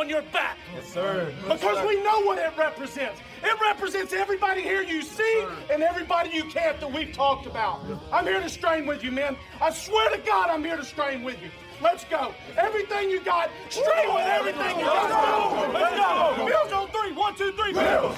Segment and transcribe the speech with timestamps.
[0.00, 0.56] on your back.
[0.74, 1.32] Yes, sir.
[1.42, 3.20] Because we know what it represents.
[3.42, 7.80] It represents everybody here you see and everybody you can't that we've talked about.
[8.10, 9.36] I'm here to strain with you, man.
[9.60, 11.50] I swear to God, I'm here to strain with you.
[11.82, 12.34] Let's go.
[12.56, 15.72] Everything you got, strain with everything you got.
[15.72, 16.46] Let's go.
[16.46, 17.12] Bills on three.
[17.12, 17.72] One, two, three.
[17.72, 18.16] Bills.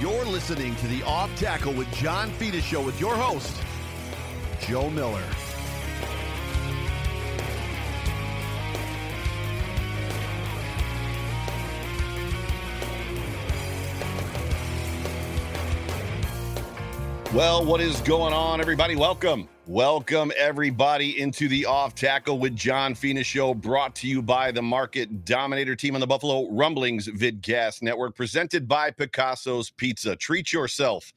[0.00, 3.56] You're listening to the Off Tackle with John Fina show with your host,
[4.60, 5.22] Joe Miller.
[17.34, 18.94] Well, what is going on, everybody?
[18.94, 19.48] Welcome.
[19.66, 24.60] Welcome, everybody, into the Off Tackle with John Fina show, brought to you by the
[24.60, 30.14] Market Dominator team on the Buffalo Rumblings Vidcast Network, presented by Picasso's Pizza.
[30.14, 31.10] Treat yourself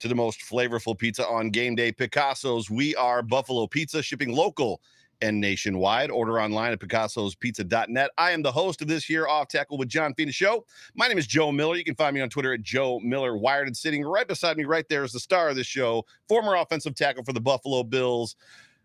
[0.00, 1.90] to the most flavorful pizza on game day.
[1.90, 4.82] Picasso's, we are Buffalo Pizza, shipping local
[5.22, 6.10] and nationwide.
[6.10, 8.10] Order online at picassospizza.net.
[8.18, 10.66] I am the host of this year Off Tackle with John Fina show.
[10.94, 11.76] My name is Joe Miller.
[11.76, 13.68] You can find me on Twitter at Joe Miller Wired.
[13.68, 16.94] And sitting right beside me, right there, is the star of the show, former offensive
[16.94, 18.36] tackle for the Buffalo Bills,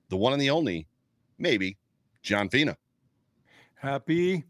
[0.09, 0.87] the one and the only,
[1.39, 1.75] maybe,
[2.21, 2.77] John Fina.
[3.75, 4.43] Happy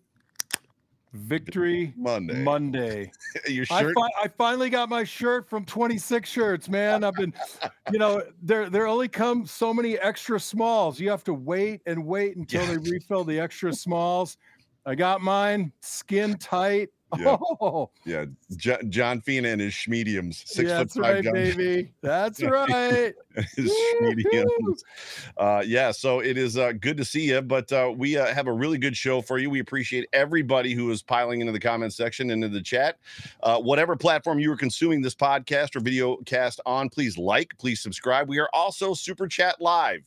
[1.17, 2.43] Victory Monday.
[2.43, 3.11] Monday.
[3.47, 3.93] Your I, shirt.
[3.95, 7.03] fi- I finally got my shirt from 26 shirts, man.
[7.03, 7.33] I've been,
[7.91, 10.99] you know, there there only come so many extra smalls.
[10.99, 12.75] You have to wait and wait until Yeah.
[12.77, 14.37] they refill the extra smalls.
[14.85, 16.89] I got mine skin tight.
[17.17, 17.37] Yeah.
[17.59, 18.25] Oh, yeah,
[18.57, 21.93] Jo- John Fina and his schmediums, six yeah, foot that's five right, baby.
[22.01, 23.13] That's right.
[23.55, 24.83] his schmediums.
[25.37, 28.47] Uh, yeah, so it is uh, good to see you, but uh, we uh, have
[28.47, 29.49] a really good show for you.
[29.49, 32.97] We appreciate everybody who is piling into the comment section, and into the chat.
[33.41, 37.81] Uh, whatever platform you are consuming this podcast or video cast on, please like, please
[37.81, 38.27] subscribe.
[38.27, 40.01] We are also Super Chat Live,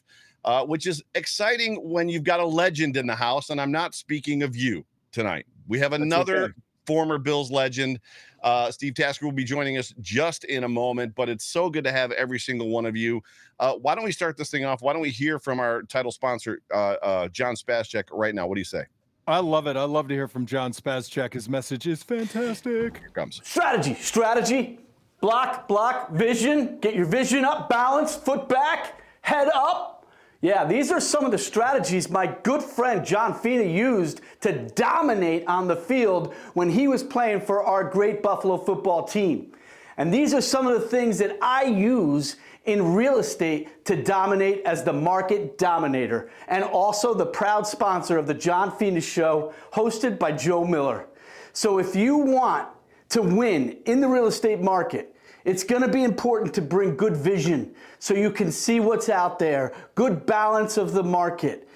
[0.44, 3.94] uh, which is exciting when you've got a legend in the house, and I'm not
[3.94, 5.46] speaking of you tonight.
[5.66, 6.52] We have another okay.
[6.90, 8.00] Former Bills legend.
[8.42, 11.84] Uh, Steve Tasker will be joining us just in a moment, but it's so good
[11.84, 13.22] to have every single one of you.
[13.60, 14.82] Uh, why don't we start this thing off?
[14.82, 18.48] Why don't we hear from our title sponsor, uh, uh, John Spascheck, right now?
[18.48, 18.86] What do you say?
[19.28, 19.76] I love it.
[19.76, 21.32] I love to hear from John Spazchek.
[21.32, 22.98] His message is fantastic.
[22.98, 23.40] Here comes.
[23.44, 24.80] Strategy, strategy,
[25.20, 29.99] block, block, vision, get your vision up, balance, foot back, head up.
[30.42, 35.46] Yeah, these are some of the strategies my good friend John Fina used to dominate
[35.46, 39.52] on the field when he was playing for our great Buffalo football team.
[39.98, 44.62] And these are some of the things that I use in real estate to dominate
[44.64, 50.18] as the market dominator and also the proud sponsor of the John Fina Show, hosted
[50.18, 51.06] by Joe Miller.
[51.52, 52.66] So if you want
[53.10, 55.14] to win in the real estate market,
[55.44, 59.38] it's going to be important to bring good vision so you can see what's out
[59.38, 61.68] there, good balance of the market.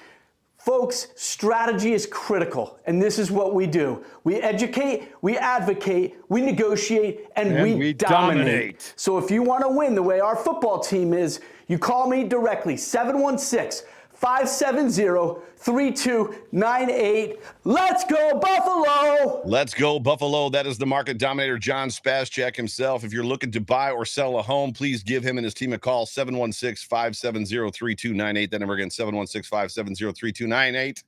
[0.59, 4.03] Folks, strategy is critical, and this is what we do.
[4.25, 8.47] We educate, we advocate, we negotiate, and, And we, we dominate.
[8.47, 8.95] dominate.
[8.97, 12.25] So if you want to win the way our football team is, you call me
[12.25, 13.87] directly 716
[14.25, 17.41] 570 3298.
[17.65, 19.43] Let's go, Buffalo!
[19.45, 20.49] Let's go, Buffalo.
[20.49, 23.05] That is the market dominator, John Spascheck himself.
[23.05, 25.75] If you're looking to buy or sell a home, please give him and his team
[25.75, 28.51] a call 716 570 3298.
[28.51, 31.05] That number again, 716 570 3298.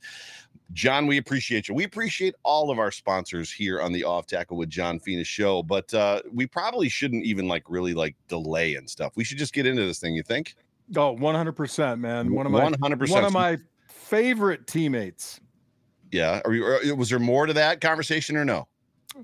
[0.75, 1.75] John, we appreciate you.
[1.75, 5.63] We appreciate all of our sponsors here on the Off Tackle with John Fina show,
[5.63, 9.13] but uh, we probably shouldn't even like really like delay and stuff.
[9.17, 10.55] We should just get into this thing, you think?
[10.95, 12.33] Oh, 100%, man.
[12.33, 13.11] One of my 100%.
[13.11, 13.59] one of my
[13.89, 15.41] favorite teammates.
[16.13, 16.41] Yeah.
[16.45, 18.69] Are you, are, was there more to that conversation or no?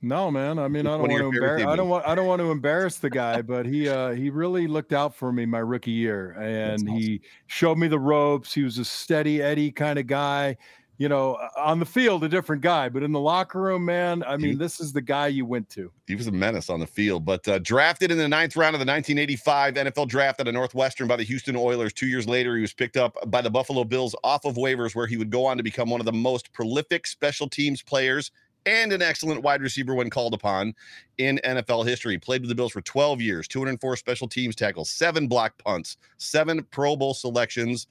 [0.00, 0.58] No, man.
[0.58, 1.66] I mean, I don't want to embarrass.
[1.66, 2.06] I don't want.
[2.06, 5.32] I don't want to embarrass the guy, but he uh, he really looked out for
[5.32, 6.96] me my rookie year, and awesome.
[6.96, 8.54] he showed me the ropes.
[8.54, 10.56] He was a steady Eddie kind of guy.
[10.98, 14.22] You know, on the field, a different guy, but in the locker room, man.
[14.24, 15.90] I mean, this is the guy you went to.
[16.06, 18.78] he was a menace on the field, but uh, drafted in the ninth round of
[18.78, 21.92] the 1985 NFL draft at a Northwestern by the Houston Oilers.
[21.92, 25.06] Two years later, he was picked up by the Buffalo Bills off of waivers, where
[25.06, 28.30] he would go on to become one of the most prolific special teams players
[28.66, 30.74] and an excellent wide receiver when called upon
[31.18, 32.18] in NFL history.
[32.18, 36.62] Played with the Bills for 12 years, 204 special teams tackles, seven block punts, seven
[36.70, 37.86] Pro Bowl selections.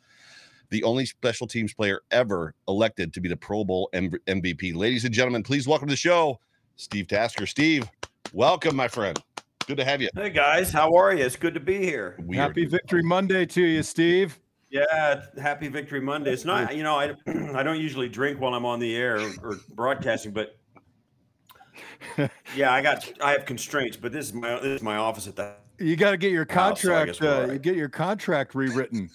[0.71, 4.73] The only special teams player ever elected to be the Pro Bowl M- MVP.
[4.73, 6.39] Ladies and gentlemen, please welcome to the show,
[6.77, 7.45] Steve Tasker.
[7.45, 7.87] Steve,
[8.33, 9.21] welcome, my friend.
[9.67, 10.09] Good to have you.
[10.15, 11.23] Hey guys, how are you?
[11.23, 12.17] It's good to be here.
[12.25, 14.39] We Happy Victory Monday to you, Steve.
[14.69, 16.31] Yeah, happy Victory Monday.
[16.31, 17.13] It's not, you know, I
[17.53, 20.57] I don't usually drink while I'm on the air or, or broadcasting, but
[22.55, 25.35] yeah, I got I have constraints, but this is my this is my office at
[25.35, 27.07] the You got to get your Wow, so I contract.
[27.07, 27.61] guess we're uh, right.
[27.61, 29.09] Get your contract rewritten.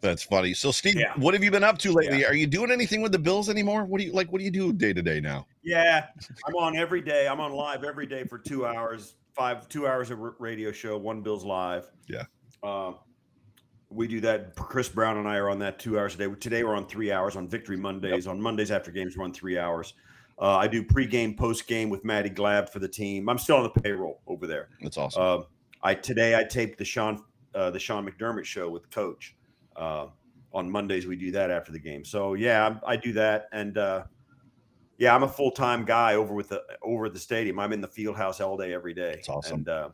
[0.00, 0.54] That's funny.
[0.54, 1.12] So, Steve, Yeah.
[1.16, 2.24] what have you been up to lately?
[2.24, 3.84] Are you doing anything with the Bills anymore?
[3.84, 4.30] What do you like?
[4.30, 5.46] What do you do day to day now?
[5.62, 6.06] Yeah,
[6.46, 7.26] I'm on every day.
[7.26, 11.22] I'm on live every day for two hours, five two hours of radio show, one
[11.22, 11.90] Bills live.
[12.08, 12.24] Yeah.
[12.62, 12.96] Um,
[13.88, 14.54] we do that.
[14.54, 16.28] Chris Brown and I are on that two hours a day.
[16.40, 18.26] Today we're on three hours on Victory Mondays.
[18.26, 19.94] On Mondays after games, we're on three hours.
[20.38, 23.28] Uh, I do pregame, postgame with Maddy Glab for the team.
[23.28, 24.68] I'm still on the payroll over there.
[24.82, 25.22] That's awesome.
[25.22, 25.38] Uh,
[25.82, 27.22] I today I taped the Sean
[27.56, 29.34] uh, the Sean McDermott show with the Coach.
[29.74, 30.06] Uh,
[30.52, 32.04] on Mondays we do that after the game.
[32.04, 34.04] So yeah, I, I do that, and uh,
[34.98, 37.58] yeah, I'm a full time guy over with the over at the stadium.
[37.58, 39.16] I'm in the field house all day, every day.
[39.16, 39.58] That's awesome.
[39.58, 39.88] And uh,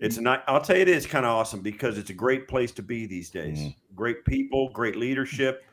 [0.00, 0.42] it's not.
[0.48, 3.06] I'll tell you, it is kind of awesome because it's a great place to be
[3.06, 3.58] these days.
[3.60, 3.76] Mhm.
[3.94, 5.64] Great people, great leadership.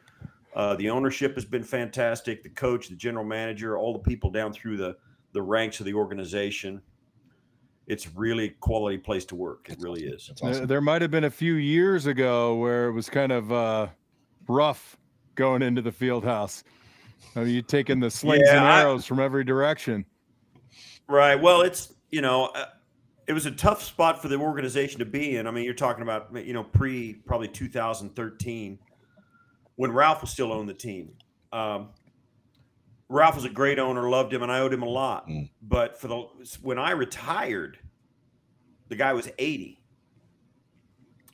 [0.56, 2.44] Uh, the ownership has been fantastic.
[2.44, 4.98] The coach, the general manager, all the people down through the
[5.34, 6.82] the ranks of the organization.
[7.88, 9.68] It's really quality place to work.
[9.70, 10.28] It really is.
[10.28, 10.68] That's There- awesome.
[10.68, 13.88] There might have been a few years ago where it was kind of uh,
[14.48, 14.98] rough
[15.36, 16.64] going into the field house.
[17.36, 20.06] I mean, you taking the slings Yeah, and I- arrows from every direction.
[21.08, 21.36] Right.
[21.42, 22.66] Well, it's you know, uh,
[23.28, 25.48] it was a tough spot for the organization to be in.
[25.48, 28.80] I mean, you're talking about you know pre probably 2013
[29.76, 31.12] when Ralph was still owned the team.
[31.54, 31.90] Um,
[33.10, 35.28] Ralph was a great owner, loved him, and I owed him a lot.
[35.28, 35.50] Mm.
[35.62, 36.28] But for the
[36.62, 37.80] when I retired,
[38.90, 39.82] the guy was 80,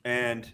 [0.06, 0.52] and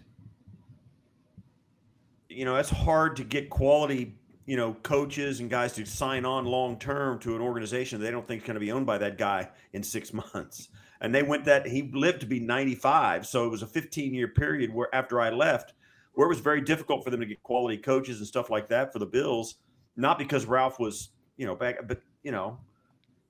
[2.28, 6.44] you know it's hard to get quality you know coaches and guys to sign on
[6.44, 9.18] long term to an organization they don't think is going to be owned by that
[9.18, 10.68] guy in six months
[11.00, 14.28] and they went that he lived to be 95 so it was a 15 year
[14.28, 15.74] period where after i left
[16.14, 18.92] where it was very difficult for them to get quality coaches and stuff like that
[18.92, 19.56] for the bills
[19.96, 22.58] not because ralph was you know back but you know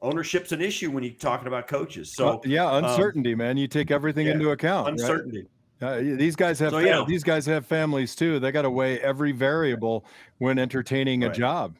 [0.03, 3.57] ownership's an issue when you're talking about coaches so Uh, yeah, uncertainty, man.
[3.57, 4.87] You take everything yeah, into account.
[4.87, 4.93] right?
[4.93, 5.47] uncertainty
[5.83, 7.05] Uh, these guys have So, fam- yeah.
[7.07, 8.39] these guys have families too.
[8.41, 10.05] They got to weigh every variable
[10.39, 11.77] when entertaining a job.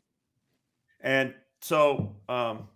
[1.01, 2.69] And so um,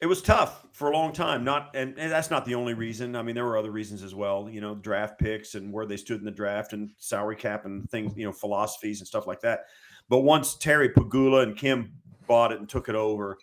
[0.00, 1.44] it was tough for a long time.
[1.44, 3.16] Not and, and that's not the only reason.
[3.16, 4.48] I mean, there were other reasons as well.
[4.50, 7.88] You know, draft picks and where they stood in the draft and salary cap and
[7.90, 8.12] things.
[8.16, 9.66] You know, philosophies and stuff like that.
[10.08, 11.92] But once Terry Pegula and Kim
[12.26, 13.38] bought it and took it over,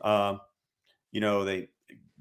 [0.00, 0.40] um,
[1.12, 1.68] you know, they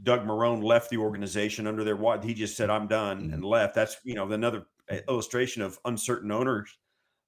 [0.04, 3.74] Doug Marrone left the organization under their what he just said I'm done and left.
[3.76, 4.66] That's you know another
[5.08, 6.78] illustration of uncertain owners.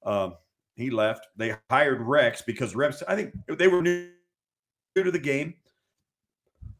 [0.04, 0.34] Um,
[0.74, 1.26] he left.
[1.36, 4.10] They hired Rex because Rex, I think they were new
[4.96, 5.54] to the game.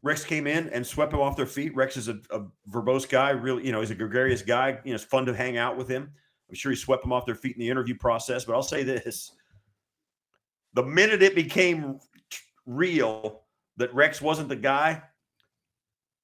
[0.01, 1.75] Rex came in and swept them off their feet.
[1.75, 4.79] Rex is a, a verbose guy, really, you know, he's a gregarious guy.
[4.85, 6.09] You know, it's fun to hang out with him.
[6.47, 8.45] I'm sure he swept them off their feet in the interview process.
[8.45, 9.33] But I'll say this
[10.73, 11.99] the minute it became
[12.65, 13.41] real
[13.77, 15.01] that Rex wasn't the guy,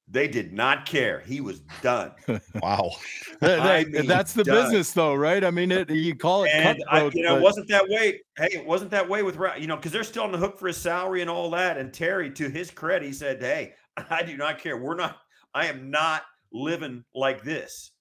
[0.07, 1.21] they did not care.
[1.25, 2.12] He was done.
[2.62, 2.92] Wow.
[3.42, 4.63] That- I mean, that's the done.
[4.63, 5.44] business, though, right?
[5.44, 8.21] I mean, it, you call it and I, you know, but- it wasn't that way.
[8.38, 10.57] Hey, it wasn't that way with Ra- you know because they're still on the hook
[10.57, 11.77] for his salary and all that.
[11.77, 13.73] And Terry, to his credit, he said, "Hey,
[14.09, 14.78] I do not care.
[14.78, 15.18] We're not.
[15.54, 17.92] I am not living like this.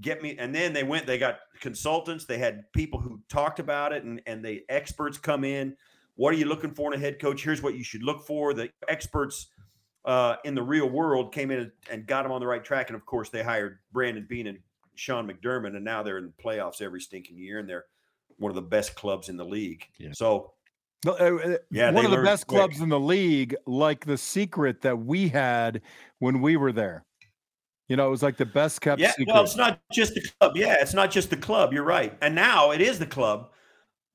[0.00, 1.06] Get me." And then they went.
[1.06, 2.24] They got consultants.
[2.24, 5.76] They had people who talked about it, and and the experts come in.
[6.16, 7.44] What are you looking for in a head coach?
[7.44, 8.52] Here's what you should look for.
[8.52, 9.48] The experts
[10.04, 12.88] uh, in the real world came in and got them on the right track.
[12.88, 14.58] And of course, they hired Brandon Beane and
[14.96, 17.84] Sean McDermott, and now they're in the playoffs every stinking year, and they're
[18.38, 19.84] one of the best clubs in the league.
[19.98, 20.10] Yeah.
[20.12, 20.54] So
[21.04, 21.14] No, uh,
[21.52, 22.58] uh, Yeah, one of the best quick.
[22.58, 25.82] clubs in the league, like the secret that we had
[26.18, 27.04] when we were there.
[27.88, 29.32] You know, it was like the best kept yeah, secret.
[29.32, 30.56] well, it's not just the club.
[30.56, 31.72] Yeah, it's not just the club.
[31.72, 32.16] You're right.
[32.20, 33.50] And now it is the club,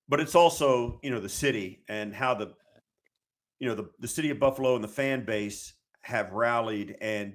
[0.08, 2.54] but it's also you know the city and how the
[3.60, 7.34] you know the the city of Buffalo and the fan base have rallied and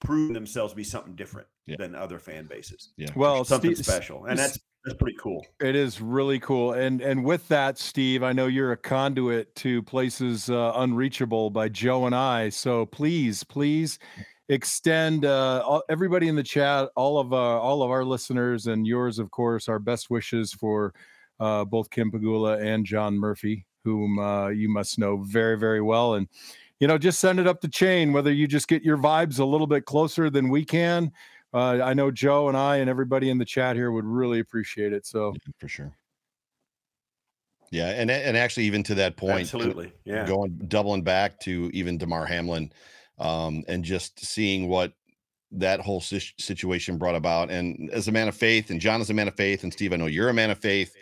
[0.00, 1.76] proven themselves to be something different Yeah.
[1.78, 2.92] than other fan bases.
[2.96, 3.08] Yeah.
[3.16, 5.44] well, Something Steve- special, and that's that's pretty cool.
[5.60, 9.82] It is really cool, and and with that, Steve, I know you're a conduit to
[9.82, 12.48] places uh, unreachable by Joe and I.
[12.50, 13.98] So please, please
[14.50, 18.86] extend uh, all, everybody in the chat, all of uh, all of our listeners and
[18.86, 20.92] yours, of course, our best wishes for
[21.38, 26.14] uh, both Kim Pegula and John Murphy, whom uh, you must know very very well,
[26.14, 26.28] and
[26.80, 28.12] you know just send it up the chain.
[28.12, 31.12] Whether you just get your vibes a little bit closer than we can,
[31.54, 34.92] uh, I know Joe and I and everybody in the chat here would really appreciate
[34.92, 35.06] it.
[35.06, 35.96] So for sure.
[37.70, 41.98] Yeah, and and actually, even to that point, absolutely, yeah, going doubling back to even
[41.98, 42.72] Damar Hamlin,
[43.20, 44.92] um, and just seeing what
[45.52, 47.50] that whole situation brought about.
[47.50, 49.92] And as a man of faith, and John is a man of faith, and Steve,
[49.92, 50.94] I know you're a man of faith.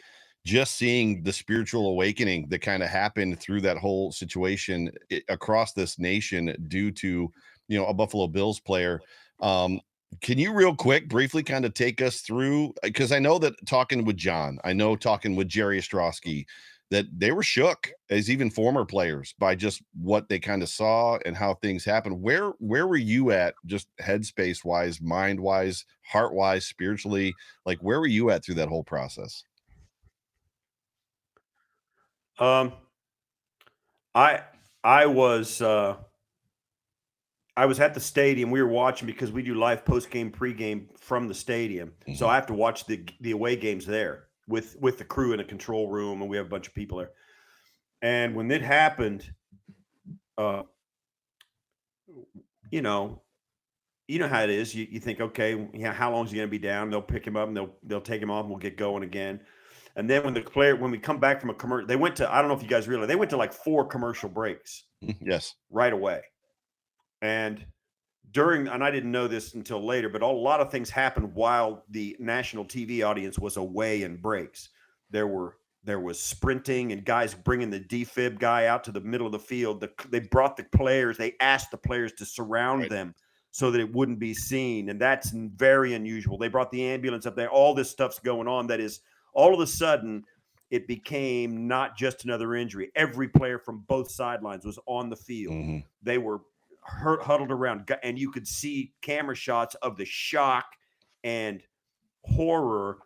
[0.45, 4.91] Just seeing the spiritual awakening that kind of happened through that whole situation
[5.29, 7.31] across this nation due to
[7.69, 9.01] you know a Buffalo Bills player.
[9.41, 9.81] Um,
[10.23, 14.05] can you real quick briefly kind of take us through because I know that talking
[14.05, 16.47] with John, I know talking with Jerry Ostrowski,
[16.90, 21.18] that they were shook as even former players by just what they kind of saw
[21.26, 22.21] and how things happened.
[22.21, 27.35] Where where were you at just headspace wise, mind wise, heart wise, spiritually?
[27.66, 29.45] Like where were you at through that whole process?
[32.38, 32.73] Um
[34.14, 34.42] I
[34.83, 35.97] I was uh
[37.54, 38.50] I was at the stadium.
[38.50, 41.92] We were watching because we do live post game, pre game from the stadium.
[42.02, 42.14] Mm-hmm.
[42.14, 45.40] So I have to watch the the away games there with with the crew in
[45.40, 47.11] a control room, and we have a bunch of people there.
[48.02, 49.31] And when it happened,
[50.37, 50.62] uh,
[52.71, 53.23] you know,
[54.07, 54.75] you know how it is.
[54.75, 56.90] You, you think, okay, yeah, how long is he going to be down?
[56.90, 59.40] They'll pick him up and they'll they'll take him off, and we'll get going again.
[59.97, 62.33] And then when the player, when we come back from a commercial, they went to
[62.33, 64.85] I don't know if you guys realize they went to like four commercial breaks.
[65.21, 66.23] Yes, right away.
[67.23, 67.64] And
[68.32, 71.85] during, and I didn't know this until later, but a lot of things happened while
[71.90, 74.70] the national TV audience was away in breaks.
[75.11, 79.26] There were there was sprinting and guys bringing the defib guy out to the middle
[79.26, 79.80] of the field.
[79.80, 81.16] The, they brought the players.
[81.16, 82.90] They asked the players to surround right.
[82.90, 83.14] them
[83.52, 86.37] so that it wouldn't be seen, and that's very unusual.
[86.37, 87.49] They brought the ambulance up there.
[87.49, 88.66] All this stuff's going on.
[88.66, 89.00] That is
[89.32, 90.25] all of a sudden
[90.70, 92.90] it became not just another injury.
[92.94, 95.54] Every player from both sidelines was on the field.
[95.54, 95.78] Mm-hmm.
[96.02, 96.40] They were
[96.88, 100.64] huddled around, and you could see camera shots of the shock
[101.25, 101.62] and
[102.25, 102.99] horror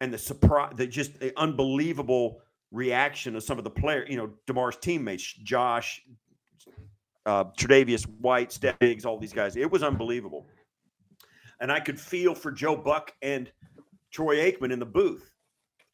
[0.00, 2.40] and the surprise, the just the unbelievable
[2.70, 4.08] reaction of some of the players.
[4.10, 6.02] You know, Damar's teammates, Josh,
[7.24, 9.56] uh, Tre'Davious White, Stef Diggs, all these guys.
[9.56, 10.46] It was unbelievable,
[11.60, 13.50] and I could feel for Joe Buck and
[14.10, 15.32] Troy Aikman in the booth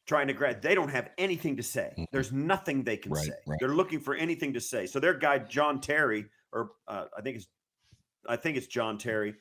[0.05, 0.61] trying to grab.
[0.61, 2.07] They don't have anything to say.
[2.11, 3.33] There's nothing they can right, say.
[3.47, 3.57] Right.
[3.59, 4.85] They're looking for anything to say.
[4.85, 7.47] So their guy John Terry or uh, I think it's
[8.27, 9.35] I think it's John Terry,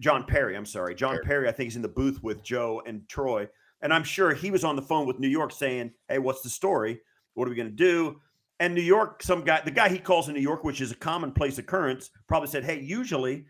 [0.00, 0.56] John Parry.
[0.56, 1.24] I'm sorry, John Parry.
[1.24, 3.48] Parry I think is in the booth with Joe and Troy,
[3.82, 6.48] and I'm sure he was on the phone with New York saying, "Hey, what's the
[6.48, 7.00] story?
[7.34, 8.20] What are we going to do?"
[8.60, 10.96] And New York, some guy, the guy he calls in New York, which is a
[10.96, 13.46] commonplace occurrence, probably said, "Hey, usually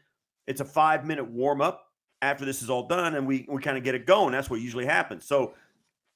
[0.46, 1.84] it's a five minute warm up
[2.22, 4.32] after this is all done, and we we kind of get it going.
[4.32, 5.54] That's what usually happens." So.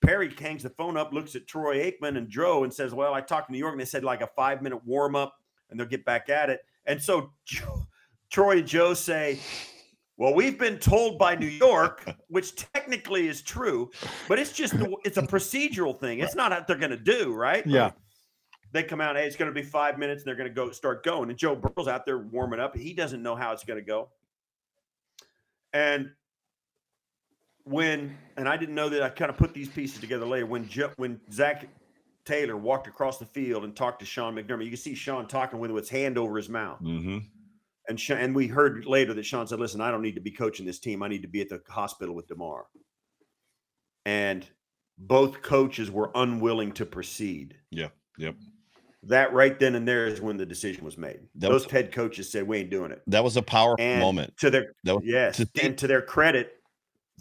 [0.04, 3.22] Parry hangs the phone up, looks at Troy Aikman and Joe, and says, "Well, I
[3.22, 5.86] talked to New York, and they said like a five minute warm up, and they'll
[5.86, 7.32] get back at it." And so
[8.30, 9.38] Troy and Joe say,
[10.16, 13.90] well, we've been told by New York, which technically is true,
[14.28, 14.74] but it's just
[15.04, 16.20] it's a procedural thing.
[16.20, 17.66] It's not what they're going to do, right?
[17.66, 17.90] Yeah.
[18.72, 20.70] they come out, hey, it's going to be five minutes, and they're going to go
[20.70, 21.28] start going.
[21.28, 22.76] And Joe Burrow's out there warming up.
[22.76, 24.08] He doesn't know how it's going to go.
[25.72, 26.10] And
[27.64, 30.46] when, and I didn't know that I kind of put these pieces together later.
[30.46, 31.68] When Joe, when Zac
[32.26, 34.64] Taylor walked across the field and talked to Sean McDermott.
[34.64, 36.82] You can see Sean talking with his hand over his mouth.
[36.82, 37.18] Mm-hmm.
[37.88, 40.32] And Sean, and we heard later that Sean said, "Listen, I don't need to be
[40.32, 41.02] coaching this team.
[41.02, 42.66] I need to be at the hospital with Damar."
[44.04, 44.46] And
[44.98, 47.56] both coaches were unwilling to proceed.
[47.70, 47.88] Yeah.
[48.18, 48.34] Yep.
[49.04, 51.20] That right then and there is when the decision was made.
[51.36, 54.00] That Those was, head coaches said, "We ain't doing it." That was a powerful and
[54.00, 54.36] moment.
[54.38, 56.54] To their was, yes, to and to their credit,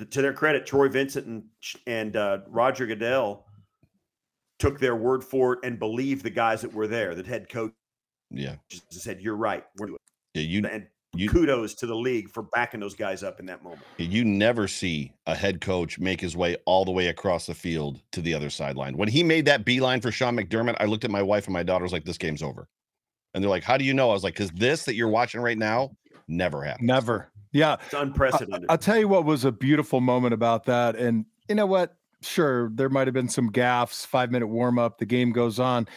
[0.09, 1.43] to their credit, Troy Vincent and
[1.85, 3.45] and uh, Roger Goodell
[4.59, 7.15] took their word for it and believed the guys that were there.
[7.15, 7.73] The head coach,
[8.31, 8.55] yeah,
[8.89, 9.63] said, "You're right.
[9.77, 9.99] We're doing."
[10.33, 13.63] Yeah, you and you, kudos to the league for backing those guys up in that
[13.63, 13.81] moment.
[13.97, 18.01] You never see a head coach make his way all the way across the field
[18.11, 18.97] to the other sideline.
[18.97, 21.63] When he made that beeline for Sean McDermott, I looked at my wife and my
[21.63, 22.67] daughter was like, "This game's over."
[23.33, 25.41] And they're like, "How do you know?" I was like, "Because this that you're watching
[25.41, 25.95] right now
[26.27, 26.87] never happened.
[26.87, 27.31] Never.
[27.51, 28.65] Yeah, it's unprecedented.
[28.69, 31.95] I, I'll tell you what was a beautiful moment about that, and you know what?
[32.25, 35.87] Sure there might have been some gaffs five minute warm up the game goes on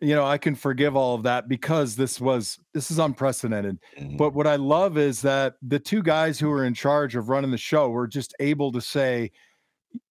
[0.00, 4.16] you know i can forgive all of that because this was this is unprecedented mm-hmm.
[4.16, 7.50] but what i love is that the two guys who are in charge of running
[7.50, 9.30] the show were just able to say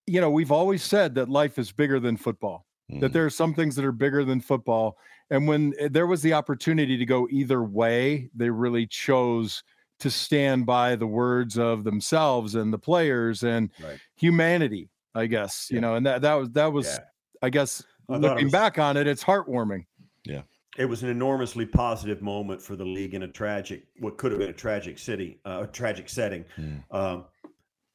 [0.08, 3.02] you know we've always said that life is bigger than football mm-hmm.
[3.02, 4.98] that there are some things that are bigger than football
[5.30, 9.64] and when eh, there was the opportunity to go either way they really chose
[10.00, 14.00] to stand by the words of themselves and the players and right.
[14.16, 17.00] humanity I guess, you know, and that that was that was yeah.
[17.42, 19.86] I guess I looking was, back on it, it's heartwarming.
[20.26, 20.42] Yeah.
[20.78, 24.40] It was an enormously positive moment for the league in a tragic, what could have
[24.40, 26.46] been a tragic city, uh, a tragic setting.
[26.58, 26.84] Mm.
[26.90, 27.26] Um,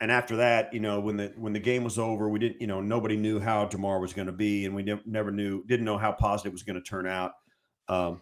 [0.01, 2.69] and after that, you know, when the when the game was over, we didn't, you
[2.69, 5.85] know, nobody knew how tomorrow was going to be, and we ne- never knew, didn't
[5.85, 7.33] know how positive it was going to turn out.
[7.89, 8.21] Um,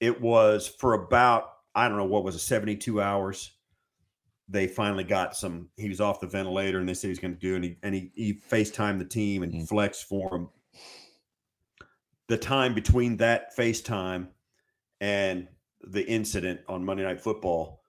[0.00, 1.44] it was for about
[1.74, 3.53] I don't know what was it, seventy two hours.
[4.48, 5.70] They finally got some.
[5.76, 7.94] He was off the ventilator, and they said he's going to do, and he and
[7.94, 9.68] he, he Facetimed the team and Mm.
[9.68, 10.48] flex for him.
[12.28, 14.28] The time between that FaceTime
[15.00, 15.48] and
[15.82, 17.82] the incident on Monday Night Football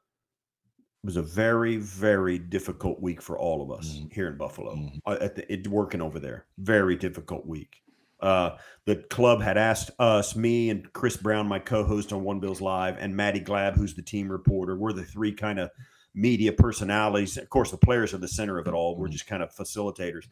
[1.04, 4.12] was a very, very difficult week for all of us Mhm.
[4.14, 4.76] here in Buffalo.
[4.76, 5.00] Mhm.
[5.06, 7.82] uh, At the, it, working over there, very difficult week.
[8.20, 12.60] Uh, the club had asked us, me and Chris Brown, my co-host on One Bills
[12.60, 14.76] Live, and Maddy Glab, who's the team reporter.
[14.76, 15.70] We're the three kind of
[16.16, 17.38] media personalities.
[17.38, 18.96] Of course, the players are the center of it all.
[18.96, 20.28] We're just kind of facilitators.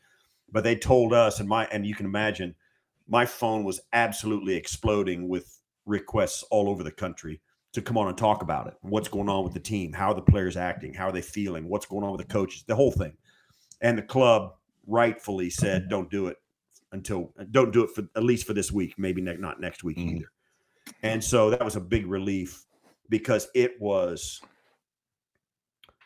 [0.52, 2.56] But they told us, and my and you can imagine,
[3.08, 7.42] my phone was absolutely exploding with requests all over the country
[7.74, 8.76] to come on and talk about it.
[8.82, 9.92] What's going on with the team?
[9.94, 10.94] How are the players acting?
[10.94, 11.68] How are they feeling?
[11.68, 12.64] What's going on with the coaches?
[12.66, 13.14] The whole thing.
[13.82, 14.54] And the club
[14.88, 16.38] rightfully said, "Don't do it
[16.92, 18.94] until don't do it for at least for this week.
[18.98, 20.18] Maybe ne- not next week Mhm.
[20.18, 20.32] either."
[21.02, 22.66] And so that was a big relief
[23.10, 24.40] because it was.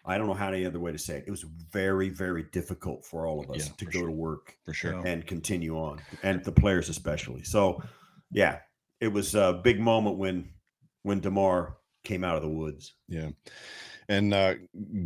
[0.08, 1.26] I don't know how any other way to say it.
[1.28, 4.08] It was very, very difficult for all of us Yeah, to go sure.
[4.08, 5.06] to work for sure.
[5.06, 7.44] And continue on, and the players especially.
[7.44, 7.84] So,
[8.32, 8.60] yeah,
[9.02, 10.50] it was a big moment when
[11.04, 12.94] when Damar came out of the woods.
[13.08, 13.30] Yeah.
[14.10, 14.56] And uh,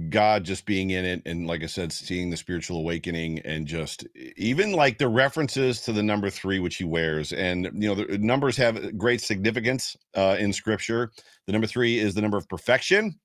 [0.09, 4.05] God just being in it, and like I said, seeing the spiritual awakening, and just
[4.37, 8.19] even like the references to the number three, which he wears, and you know, the
[8.19, 11.11] numbers have great significance uh, in Scripture.
[11.47, 13.19] The number three is the number of perfection,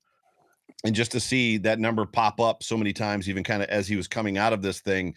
[0.83, 3.87] and just to see that number pop up so many times, even kind of as
[3.87, 5.15] he was coming out of this thing,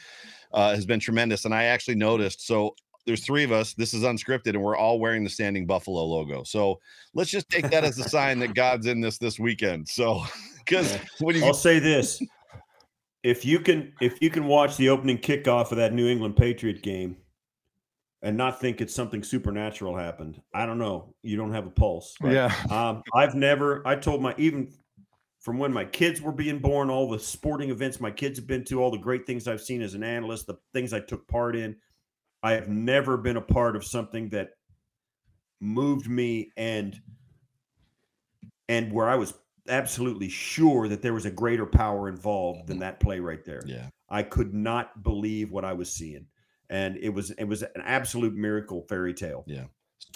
[0.52, 1.44] uh, has been tremendous.
[1.44, 2.46] And I actually noticed.
[2.46, 2.74] So
[3.06, 3.74] there's three of us.
[3.74, 6.44] This is unscripted, and we're all wearing the Standing Buffalo logo.
[6.44, 6.80] So
[7.14, 9.88] let's just take that as a sign that God's in this this weekend.
[9.88, 10.22] So
[10.58, 12.22] because what do you I'll say this:
[13.22, 16.82] if you can, if you can watch the opening kickoff of that New England Patriot
[16.82, 17.16] game
[18.22, 21.14] and not think it's something supernatural happened, I don't know.
[21.22, 22.14] You don't have a pulse.
[22.22, 22.54] Yeah.
[22.70, 23.86] Um, I've never.
[23.86, 24.72] I told my even
[25.40, 28.64] from when my kids were being born, all the sporting events my kids have been
[28.64, 31.56] to, all the great things I've seen as an analyst, the things I took part
[31.56, 31.76] in.
[32.42, 34.50] I have never been a part of something that
[35.60, 36.98] moved me and
[38.68, 39.34] and where I was
[39.68, 43.62] absolutely sure that there was a greater power involved than that play right there.
[43.66, 43.88] Yeah.
[44.08, 46.26] I could not believe what I was seeing.
[46.68, 49.44] And it was it was an absolute miracle fairy tale.
[49.46, 49.64] Yeah.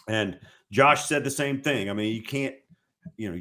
[0.08, 0.38] And
[0.70, 1.90] Josh said the same thing.
[1.90, 2.54] I mean, you can't,
[3.16, 3.40] you know,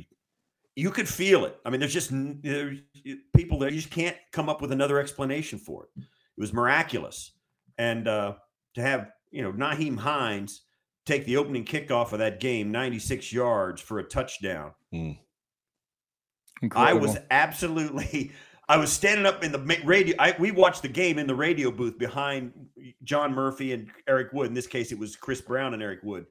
[0.75, 1.57] you could feel it.
[1.65, 2.79] I mean, there's just there's
[3.35, 6.01] people that you just can't come up with another explanation for it.
[6.01, 7.31] It was miraculous.
[7.77, 8.33] And uh
[8.75, 10.61] to have, you know, Nyheim Hines
[11.05, 14.71] take the opening kickoff of that game 96 yards for a touchdown.
[16.75, 18.31] I was absolutely.
[18.69, 20.15] I was standing up in the radio.
[20.17, 22.53] I, we watched the game in the radio booth behind
[23.03, 24.47] John Murphy and Eric Wood.
[24.47, 26.25] In this case, it was Chris Brown and Eric Wood.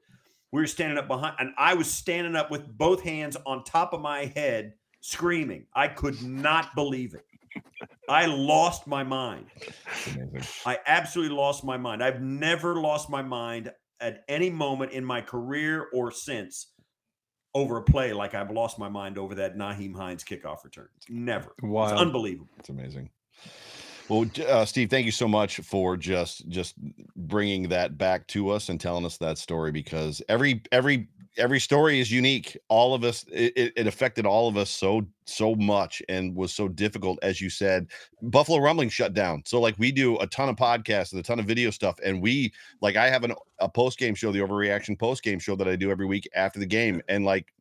[0.53, 3.91] We were standing up behind, and I was standing up with both hands on top
[3.91, 5.65] of my head, screaming.
[5.73, 7.25] I could not believe it.
[8.07, 9.47] I lost my mind.
[10.05, 10.43] Amazing.
[10.63, 12.03] I absolutely lost my mind.
[12.03, 16.67] I've never lost my mind at any moment in my career or since
[17.55, 20.89] over a play like I've lost my mind over that Nyheim Hines kickoff return.
[21.09, 21.55] Never.
[21.63, 22.49] It's unbelievable.
[22.59, 23.09] It's amazing.
[24.13, 26.75] Well, uh, Steve, thank you so much for just just
[27.15, 31.99] bringing that back to us and telling us that story because every every every story
[31.99, 32.55] is unique.
[32.69, 36.67] All of us, it, it- affected all of us so so much and was so
[36.67, 37.87] difficult, as you said.
[38.21, 41.39] Buffalo Rumbling shut down, so like we do a ton of podcasts and a ton
[41.39, 44.99] of video stuff, and we like I have an, a post game show, the Overreaction
[44.99, 47.51] post game show that I do every week after the game, and like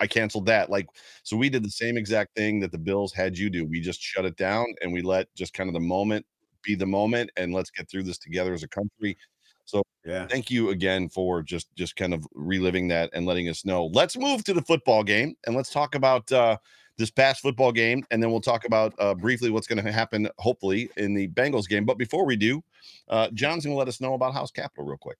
[0.00, 0.70] I canceled that.
[0.70, 0.86] Like,
[1.22, 3.64] so we did the same exact thing that the Bills had you do.
[3.64, 6.26] We just shut it down and we let just kind of the moment
[6.62, 9.16] be the moment and let's get through this together as a country.
[9.64, 10.26] So Yeah.
[10.26, 13.86] thank you again for just just kind of reliving that and letting us know.
[13.86, 16.56] Let's move to the football game and let's talk about uh
[16.96, 20.28] this past football game and then we'll talk about uh briefly what's going to happen
[20.38, 21.84] hopefully in the Bengals game.
[21.84, 22.62] But before we do,
[23.08, 25.18] uh John's going to let us know about House Capital real quick.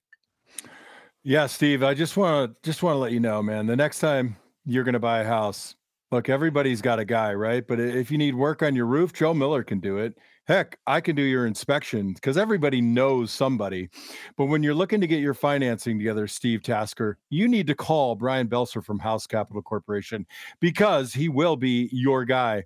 [1.22, 3.66] Yeah, Steve, I just want to just want to let you know, man.
[3.66, 5.74] The next time you're going to buy a house,
[6.10, 7.66] look, everybody's got a guy, right?
[7.66, 10.16] But if you need work on your roof, Joe Miller can do it.
[10.46, 13.88] Heck, I can do your inspection because everybody knows somebody.
[14.36, 18.14] But when you're looking to get your financing together, Steve Tasker, you need to call
[18.14, 20.26] Brian Belser from House Capital Corporation
[20.60, 22.64] because he will be your guy.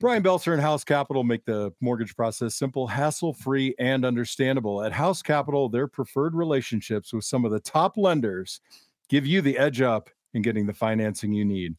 [0.00, 4.82] Brian Belser and House Capital make the mortgage process simple, hassle free, and understandable.
[4.82, 8.60] At House Capital, their preferred relationships with some of the top lenders
[9.08, 11.74] give you the edge up in getting the financing you need.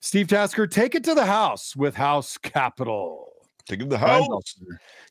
[0.00, 3.26] Steve Tasker, take it to the house with House Capital.
[3.66, 4.56] Take it to the house.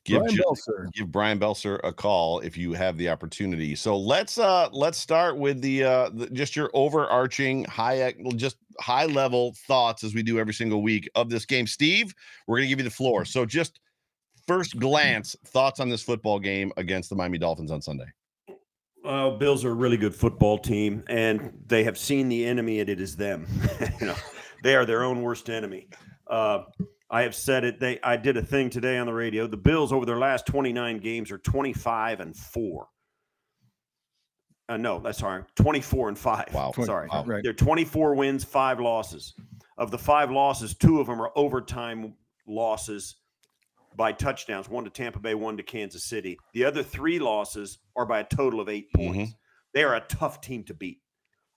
[0.04, 0.92] Give Brian Belser.
[0.94, 3.76] give Brian Belser a call if you have the opportunity.
[3.76, 9.06] So let's uh let's start with the uh the, just your overarching high just high
[9.06, 11.68] level thoughts as we do every single week of this game.
[11.68, 12.14] Steve,
[12.48, 13.24] we're gonna give you the floor.
[13.24, 13.80] So just
[14.48, 18.08] first glance thoughts on this football game against the Miami Dolphins on Sunday.
[19.10, 22.88] Uh, Bills are a really good football team, and they have seen the enemy, and
[22.88, 23.48] it is them.
[24.00, 24.16] you know,
[24.62, 25.88] they are their own worst enemy.
[26.28, 26.66] Uh,
[27.10, 27.80] I have said it.
[27.80, 29.48] They I did a thing today on the radio.
[29.48, 32.88] The Bills over their last 29 games are 25 and four.
[34.70, 36.54] Uh, no, that's sorry, 24 and five.
[36.54, 36.72] Wow.
[36.80, 37.26] Sorry, wow.
[37.42, 39.34] They're 24 wins, five losses.
[39.80, 42.14] Of the five losses, two of them are overtime
[42.46, 43.16] losses
[44.00, 44.70] by touchdowns.
[44.70, 46.40] One to Tampa Bay, one to Kansas City.
[46.54, 49.34] The other three losses are by a total of eight points.
[49.74, 51.02] They are a tough team to beat.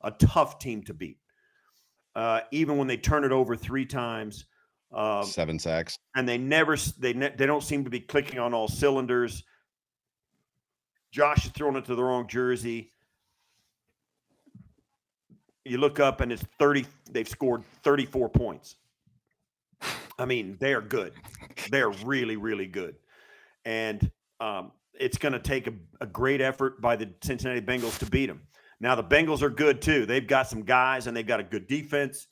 [0.02, 1.18] A tough team to beat.
[2.16, 4.44] Uh, even when they turn it over three times,
[4.92, 5.96] um, Seven sacks.
[6.16, 9.44] and they never they ne- they don't seem to be clicking on all cylinders.
[11.12, 12.90] Josh is throwing it to the wrong jersey.
[15.64, 18.76] You look up and it's 30 they've scored 34 points.
[20.22, 21.12] I mean, they are good.
[21.70, 22.94] They're really really good.
[23.64, 28.06] And um, it's going to take a, a great effort by the Cincinnati Bengals to
[28.06, 28.42] beat them.
[28.80, 30.06] Now the Bengals are good too.
[30.06, 32.26] They've got some guys and they've got a good defense.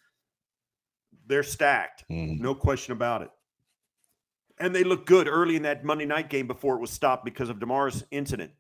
[1.26, 2.04] They're stacked.
[2.10, 2.40] Mhm.
[2.40, 3.30] No question about it.
[4.58, 7.48] And they looked good early in that Monday night game before it was stopped because
[7.48, 8.52] of Damar's incident.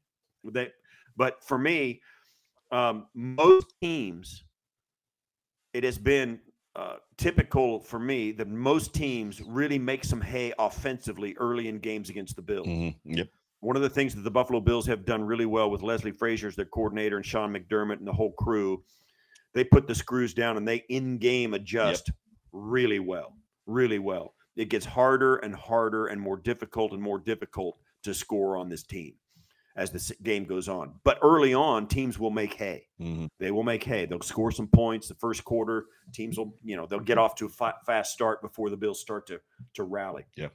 [0.44, 0.70] They,
[1.16, 2.00] but for me,
[2.70, 4.44] um, most teams,
[5.74, 6.40] it has been
[6.76, 12.10] uh, typical for me that most teams really make some hay offensively early in games
[12.10, 12.66] against the Bills.
[12.66, 12.96] Mhm.
[13.04, 13.28] Yep.
[13.60, 16.48] One of the things that the Buffalo Bills have done really well with Leslie Frazier
[16.48, 18.84] as their coordinator and Sean McDermott and the whole crew,
[19.52, 22.10] they put the screws down and they in game adjust
[22.52, 24.34] really well, really well.
[24.56, 28.82] It gets harder and harder and more difficult and more difficult to score on this
[28.82, 29.14] team
[29.80, 31.00] as the game goes on.
[31.04, 32.86] But early on, teams will make hay.
[33.00, 33.28] Mhm.
[33.38, 34.04] They will make hay.
[34.04, 35.86] They'll score some points the first quarter.
[36.12, 39.00] Teams will, you know, they'll get off to a fa- fast start before the Bills
[39.00, 39.40] start to
[39.74, 40.26] to rally.
[40.36, 40.48] Yeah.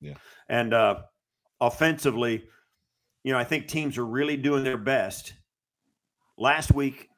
[0.00, 0.14] Yeah.
[0.48, 1.02] And uh,
[1.60, 2.46] offensively,
[3.22, 5.34] you know, I think teams are really doing their best.
[6.36, 7.08] Last week,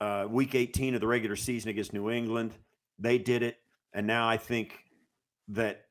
[0.00, 2.52] uh, week 18 of the regular season against New England,
[2.98, 3.56] they did it.
[3.94, 4.78] And now I think
[5.48, 5.86] that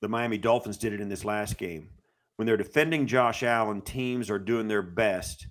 [0.00, 1.90] the Miami Dolphins did it in this last game.
[2.36, 5.46] When they're defending Josh Allen, teams are doing their best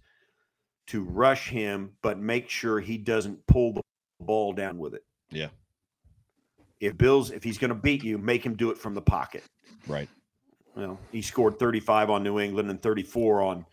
[0.88, 3.82] to rush him, but make sure he doesn't pull the
[4.20, 5.04] ball down with it.
[5.30, 5.48] Yeah.
[6.80, 9.44] If Bills, if he's going to beat you, make him do it from the pocket.
[9.88, 10.10] Right.
[10.76, 13.66] Well, he scored 35 on New England and 34 on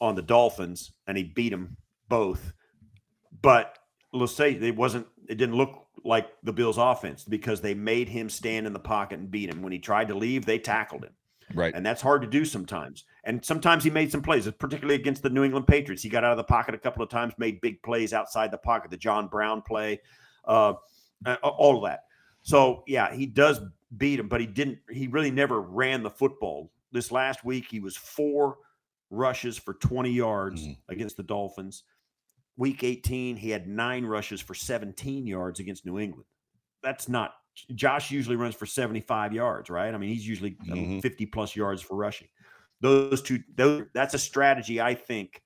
[0.00, 1.76] on the Dolphins, and he beat them
[2.08, 2.52] both.
[3.42, 3.78] But
[4.12, 5.06] let's say it wasn't.
[5.28, 9.18] It didn't look like the Bills' offense because they made him stand in the pocket
[9.18, 9.62] and beat him.
[9.62, 11.12] When he tried to leave, they tackled him,
[11.54, 11.74] Right.
[11.74, 13.04] and that's hard to do sometimes.
[13.24, 16.02] And sometimes he made some plays, particularly against the New England Patriots.
[16.02, 18.58] He got out of the pocket a couple of times, made big plays outside the
[18.58, 18.90] pocket.
[18.90, 20.00] The John Brown play,
[20.44, 20.74] uh,
[21.42, 22.04] all of that.
[22.42, 23.60] So yeah, he does
[23.96, 24.78] beat him, but he didn't.
[24.90, 26.70] He really never ran the football.
[26.92, 28.58] This last week, he was four
[29.10, 30.76] rushes for 20 yards Mhm.
[30.88, 31.84] against the Dolphins.
[32.56, 36.26] Week 18, he had nine rushes for 17 yards against New England.
[36.82, 37.34] That's not.
[37.74, 39.94] Josh usually runs for 75 yards, right?
[39.94, 41.00] I mean, he's usually Mhm.
[41.02, 42.28] 50 plus yards for rushing.
[42.80, 45.42] Those two, those, that's a strategy I think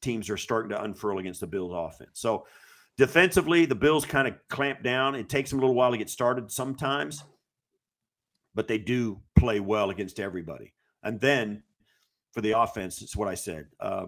[0.00, 2.18] teams are starting to unfurl against the Bills offense.
[2.20, 2.46] So
[2.96, 5.14] defensively, the Bills kind of clamp down.
[5.14, 7.22] It takes them a little while to get started sometimes,
[8.54, 10.72] but they do play well against everybody.
[11.02, 11.62] And then
[12.32, 13.66] for the offense, it's what I said.
[13.78, 14.06] Uh,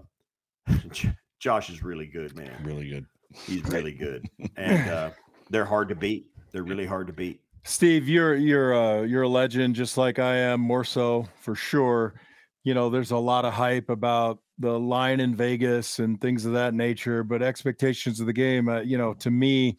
[1.39, 2.63] Josh is really good, man.
[2.65, 3.07] Really good.
[3.47, 5.11] He's really good, and uh,
[5.51, 6.31] they're hard to beat.
[6.57, 7.43] They're really hard to beat.
[7.65, 12.15] Steve, you're you're uh you're a legend, just like I am, more so for sure.
[12.65, 16.55] You know, there's a lot of hype about the line in Vegas and things of
[16.55, 19.77] that nature, but expectations of the game, uh, you know, to me,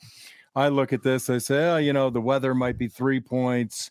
[0.55, 3.89] I look at this, I say, oh, you know, the weather might be three points.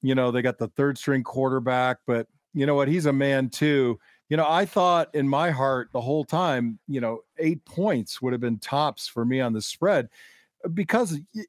[0.00, 2.86] You know, they got the third string quarterback, but you know what?
[2.86, 3.98] He's a man too.
[4.28, 8.32] You know, I thought in my heart the whole time, you know, eight points would
[8.32, 10.08] have been tops for me on the spread
[10.72, 11.42] because y-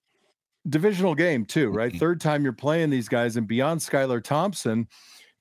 [0.69, 1.91] divisional game too, right?
[1.93, 1.99] Mhm.
[1.99, 4.87] Third time you're playing these guys, and beyond Skylar Thompson,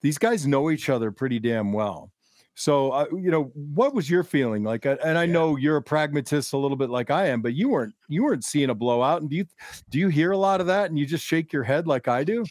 [0.01, 2.13] these guys know each other pretty damn well.
[2.55, 4.85] So, uh, you know, what was your feeling like?
[4.85, 5.33] And I Yeah.
[5.33, 8.45] know you're a pragmatist a little bit like I am, but you weren't you weren't
[8.45, 9.21] seeing a blowout.
[9.21, 9.45] And do you
[9.91, 12.25] do you hear a lot of that, and you just shake your head like I
[12.25, 12.45] do?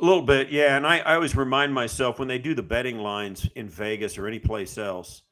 [0.01, 0.77] A little bit, yeah.
[0.77, 4.29] And I, I always remind myself when they do the betting lines in Vegas or
[4.29, 5.23] any place else,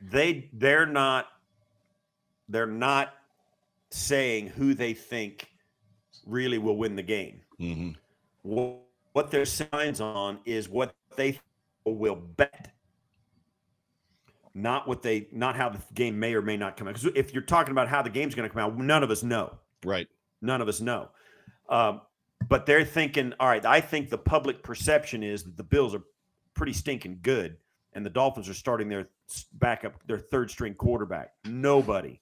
[0.00, 1.26] they they're not
[2.48, 3.12] they're not
[3.94, 5.48] saying who they think
[6.26, 7.40] really will win the game.
[7.58, 7.90] hmm
[8.42, 11.40] what their signs on is what they
[11.86, 12.72] will bet
[14.52, 16.94] not what they not how the game may or may not come out.
[16.94, 19.22] Because if you're talking about how the game's going to come out none of us
[19.22, 19.56] know.
[19.82, 20.06] Right.
[20.42, 21.08] None of us know.
[21.70, 22.02] Um,
[22.46, 26.02] but they're thinking all right i think the public perception is that the bills are
[26.52, 27.56] pretty stinking good
[27.94, 29.08] and the dolphins are starting their
[29.54, 31.30] backup their third string quarterback.
[31.46, 32.20] Nobody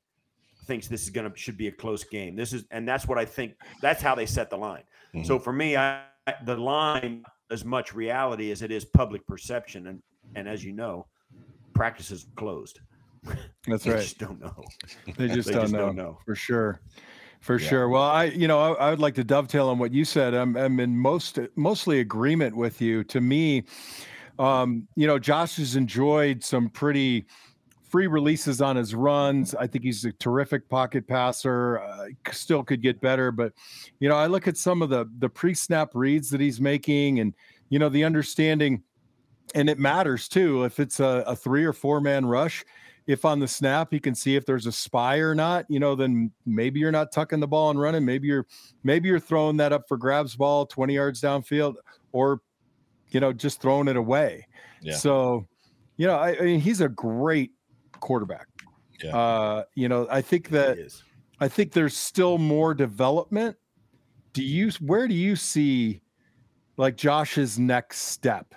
[0.66, 3.18] thinks this is going to should be a close game this is and that's what
[3.18, 4.82] i think that's how they set the line
[5.14, 5.24] mm-hmm.
[5.24, 6.02] so for me i
[6.44, 10.02] the line as much reality as it is public perception and
[10.34, 11.06] and as you know
[11.74, 12.80] practices closed.
[13.66, 13.96] That's right.
[13.96, 14.64] They just don't know.
[15.16, 16.80] They just, they don't, just know, don't, know, for sure.
[17.40, 17.68] For yeah.
[17.68, 17.88] sure.
[17.88, 20.34] Well, I, you know, I, I, would like to dovetail on what you said.
[20.34, 23.04] I'm, I'm in most, mostly agreement with you.
[23.04, 23.64] To me,
[24.38, 27.26] um, you know, Josh has enjoyed some pretty
[27.92, 29.54] free releases on his runs.
[29.54, 31.78] I think he's a terrific pocket passer.
[31.80, 33.52] Uh, still could get better, but
[34.00, 37.34] you know, I look at some of the the pre-snap reads that he's making, and
[37.68, 38.82] you know, the understanding
[39.54, 42.64] and it matters too if it's a, a three or four man rush
[43.06, 45.94] if on the snap he can see if there's a spy or not you know
[45.94, 48.46] then maybe you're not tucking the ball and running maybe you're
[48.84, 51.74] maybe you're throwing that up for grabs ball 20 yards downfield
[52.12, 52.40] or
[53.10, 54.46] you know just throwing it away
[54.80, 54.94] yeah.
[54.94, 55.46] so
[55.96, 57.50] you know I, I, mean he's a great
[58.02, 58.46] quarterback.
[59.02, 59.16] Yeah.
[59.16, 60.78] uh you know i think that
[61.40, 63.56] i think there's still more development.
[64.32, 66.02] Do you where do you see
[66.76, 68.54] like josh's next step?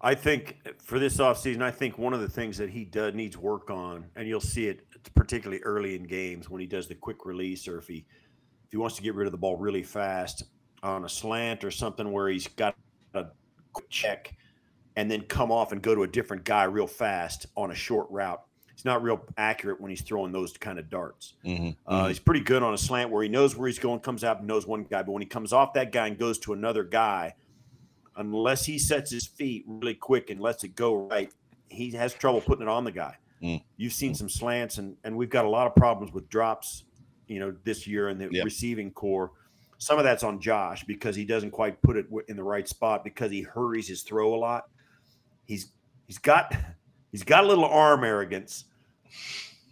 [0.00, 3.38] I think for this offseason, I think one of the things that he does needs
[3.38, 7.24] work on, and you'll see it particularly early in games when he does the quick
[7.24, 8.04] release, or if he
[8.66, 10.44] if he wants to get rid of the ball really fast
[10.82, 12.76] on a slant or something where he's got
[13.14, 13.26] a
[13.72, 14.34] quick check
[14.96, 18.08] and then come off and go to a different guy real fast on a short
[18.10, 18.42] route.
[18.74, 21.34] He's not real accurate when he's throwing those kind of darts.
[21.44, 21.70] Mm-hmm.
[21.86, 22.08] Uh, mm-hmm.
[22.08, 24.46] He's pretty good on a slant where he knows where he's going, comes out and
[24.46, 25.02] knows one guy.
[25.02, 27.34] But when he comes off that guy and goes to another guy,
[28.16, 31.32] unless he sets his feet really quick and lets it go right,
[31.68, 33.16] he has trouble putting it on the guy.
[33.42, 33.62] Mm.
[33.76, 36.84] You've seen some slants, and and we've got a lot of problems with drops,
[37.26, 38.44] you know, this year in the yep.
[38.44, 39.32] receiving corps.
[39.78, 43.04] Some of that's on Josh because he doesn't quite put it in the right spot
[43.04, 44.68] because he hurries his throw a lot.
[45.46, 45.72] He's
[46.06, 46.54] he's got
[47.12, 48.64] he's got a little arm arrogance,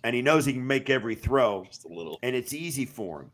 [0.04, 1.64] and he knows he can make every throw.
[1.64, 3.30] Just a little, and it's easy for him.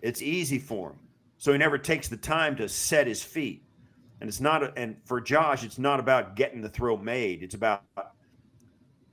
[0.00, 0.98] It's easy for him.
[1.38, 3.64] So he never takes the time to set his feet.
[4.20, 7.42] And it's not, a, and for Josh, it's not about getting the throw made.
[7.42, 7.82] It's about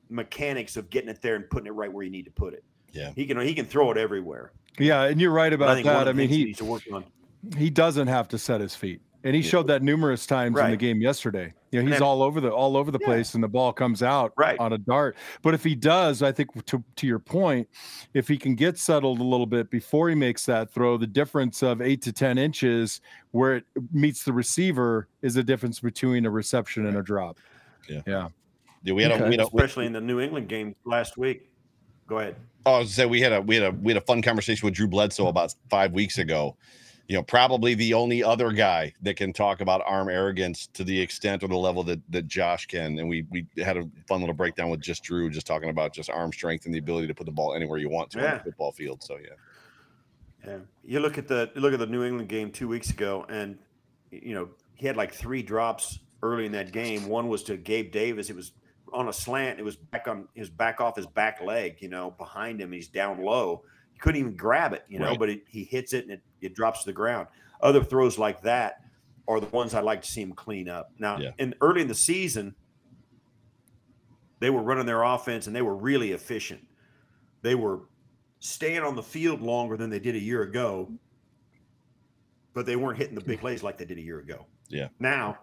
[0.09, 2.63] mechanics of getting it there and putting it right where you need to put it.
[2.91, 4.51] Yeah, he can he can throw it everywhere.
[4.77, 6.07] Yeah, and you're right about I that.
[6.07, 6.55] I mean, he
[7.57, 9.01] he doesn't have to set his feet.
[9.23, 10.65] And he showed that numerous times right.
[10.65, 11.53] in the game yesterday.
[11.71, 13.07] You know, he's then, all over the all over the yeah.
[13.07, 14.57] place, and the ball comes out right.
[14.59, 15.17] on a dart.
[15.41, 17.67] But if he does, I think to to your point,
[18.13, 21.61] if he can get settled a little bit before he makes that throw, the difference
[21.61, 23.01] of eight to ten inches
[23.31, 27.37] where it meets the receiver is the difference between a reception and a drop.
[27.87, 28.29] Yeah, yeah.
[28.83, 29.25] Yeah, we had okay.
[29.25, 31.49] a, we had a, especially in the New England game last week.
[32.07, 32.37] Go ahead.
[32.65, 34.65] Oh, I was say we had a we had a we had a fun conversation
[34.65, 36.55] with Drew Bledsoe about five weeks ago
[37.09, 40.97] you know, probably the only other guy that can talk about arm arrogance to the
[40.97, 42.99] extent or the level that that Josh can.
[42.99, 46.11] And we we had a fun little breakdown with just Drew, just talking about just
[46.11, 48.25] arm strength and the ability to put the ball anywhere you want to yeah.
[48.25, 49.01] on the football field.
[49.01, 49.29] So yeah.
[50.45, 50.57] Yeah.
[50.85, 53.57] You look at the look at the New England game two weeks ago, and
[54.11, 57.07] you know, he had like three drops early in that game.
[57.07, 58.29] One was to Gabe Davis.
[58.29, 58.51] It was
[58.93, 59.59] on a slant.
[59.59, 62.71] It was back on his back off his back leg, you know, behind him.
[62.71, 63.63] He's down low
[63.99, 65.19] couldn't even grab it, you know, right.
[65.19, 67.27] but it, he hits it and it, it drops to the ground.
[67.61, 68.81] Other throws like that
[69.27, 70.91] are the ones I'd like to see him clean up.
[70.97, 71.31] Now, yeah.
[71.37, 72.55] in early in the season,
[74.39, 76.65] they were running their offense and they were really efficient.
[77.41, 77.81] They were
[78.39, 80.91] staying on the field longer than they did a year ago,
[82.53, 84.45] but they weren't hitting the big plays like they did a year ago.
[84.69, 84.87] Yeah.
[84.99, 85.39] Now,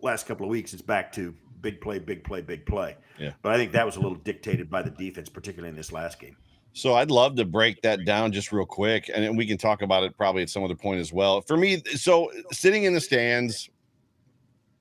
[0.00, 2.96] last couple of weeks, it's back to big play, big play, big play.
[3.18, 3.32] Yeah.
[3.40, 6.20] But I think that was a little dictated by the defense, particularly in this last
[6.20, 6.36] game.
[6.74, 10.04] So I'd love to break that down just real quick, and we can talk about
[10.04, 11.42] it probably at some other point as well.
[11.42, 13.68] For me, so sitting in the stands,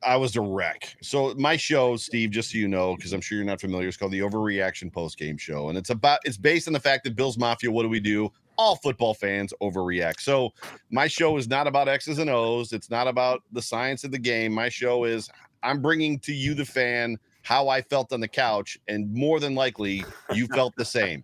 [0.03, 0.95] I was a wreck.
[1.01, 3.97] So my show, Steve, just so you know, because I'm sure you're not familiar, it's
[3.97, 7.15] called the Overreaction Post Game Show, and it's about it's based on the fact that
[7.15, 7.69] Bills Mafia.
[7.69, 8.31] What do we do?
[8.57, 10.19] All football fans overreact.
[10.21, 10.51] So
[10.91, 12.73] my show is not about X's and O's.
[12.73, 14.53] It's not about the science of the game.
[14.53, 15.29] My show is
[15.63, 19.55] I'm bringing to you, the fan, how I felt on the couch, and more than
[19.55, 21.23] likely, you felt the same.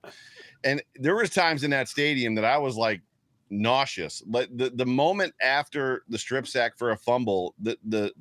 [0.63, 3.01] And there was times in that stadium that I was like
[3.49, 4.21] nauseous.
[4.25, 8.11] But the, the moment after the strip sack for a fumble, the the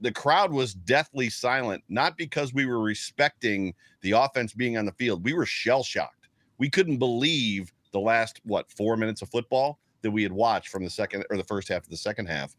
[0.00, 4.92] the crowd was deathly silent, not because we were respecting the offense being on the
[4.92, 5.24] field.
[5.24, 6.28] We were shell shocked.
[6.58, 10.82] We couldn't believe the last what four minutes of football that we had watched from
[10.82, 12.56] the second or the first half of the second half.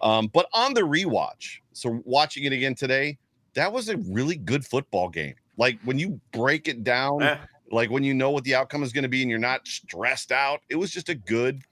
[0.00, 3.18] Um, but on the rewatch, so watching it again today,
[3.54, 5.34] that was a really good football game.
[5.56, 7.38] Like when you break it down, Eh,
[7.70, 10.32] like when you know what the outcome is going to be and you're not stressed
[10.32, 11.62] out, it was just a good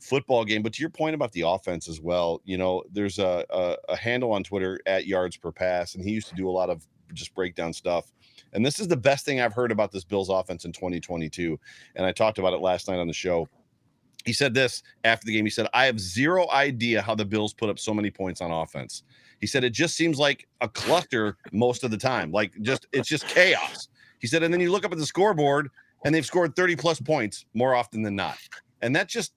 [0.00, 0.62] football game.
[0.62, 3.96] But to your point about the offense as well, you know, there's a, a, a
[3.96, 6.86] handle on Twitter at yards per pass, and he used to do a lot of
[7.12, 8.12] just breakdown stuff.
[8.52, 11.58] And this is the best thing I've heard about this Bills offense in 2022.
[11.96, 13.48] And I talked about it last night on the show.
[14.24, 15.44] He said this after the game.
[15.44, 18.50] He said, I have zero idea how the Bills put up so many points on
[18.50, 19.02] offense.
[19.40, 22.30] He said, it just seems like a cluster most of the time.
[22.30, 23.88] Like just, it's just chaos.
[24.20, 25.70] He said, and then you look up at the scoreboard
[26.04, 28.36] and they've scored 30 plus points more often than not.
[28.82, 29.32] And that just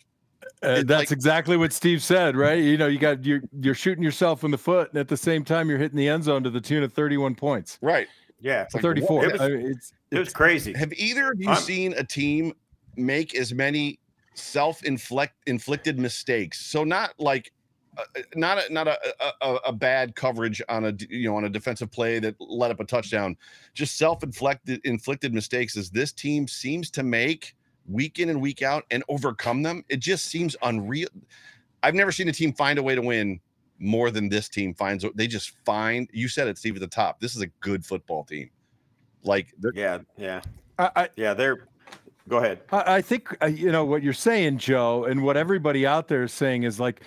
[0.64, 2.62] uh, that's like- exactly what Steve said, right?
[2.62, 5.44] You know, you got you're you're shooting yourself in the foot, and at the same
[5.44, 8.08] time, you're hitting the end zone to the tune of 31 points, right.
[8.40, 9.26] yeah, like, 34.
[9.26, 10.74] it was- I mean, it's it was crazy.
[10.74, 12.54] Have either of you I'm- seen a team
[12.96, 14.00] make as many
[14.36, 16.66] self-inflict inflicted mistakes?
[16.66, 17.52] So not like
[17.98, 21.28] Uh, uh, not a, not a, a a- a bad coverage on a d- you
[21.30, 23.36] know on a defensive play that led up a touchdown,
[23.74, 27.56] just self-inflicted inflicted mistakes as this team seems to make
[27.88, 29.84] week in and week out and overcome them.
[29.90, 31.08] It just seems unreal.
[31.84, 33.40] I've never seen a team find a way to win
[33.80, 35.06] more than this team finds.
[35.16, 36.10] They just find.
[36.12, 37.20] You said it, Steve, at the top.
[37.20, 38.50] This is a good football team.
[39.24, 40.42] Like Yeah, yeah,
[40.78, 41.34] I, I yeah.
[41.34, 41.68] They're.
[42.28, 42.62] Go ahead.
[42.72, 46.24] I I think uh, you know what you're saying, Joe, and what everybody out there
[46.24, 47.02] is saying is like,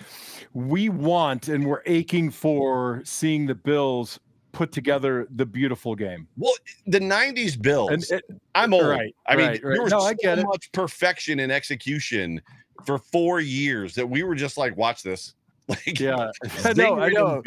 [0.53, 4.19] we want and we're aching for seeing the Bills
[4.51, 6.27] put together the beautiful game.
[6.37, 6.53] Well,
[6.87, 7.91] the '90s Bills.
[7.91, 8.23] And it,
[8.55, 8.87] I'm old.
[8.87, 9.73] right, I mean, right, right.
[9.73, 10.45] there was No, so I get it.
[10.45, 12.41] much perfection in execution
[12.85, 15.35] for four years that we were just like, watch this.
[15.67, 16.31] Like, yeah,
[16.65, 17.41] I zing know, I know.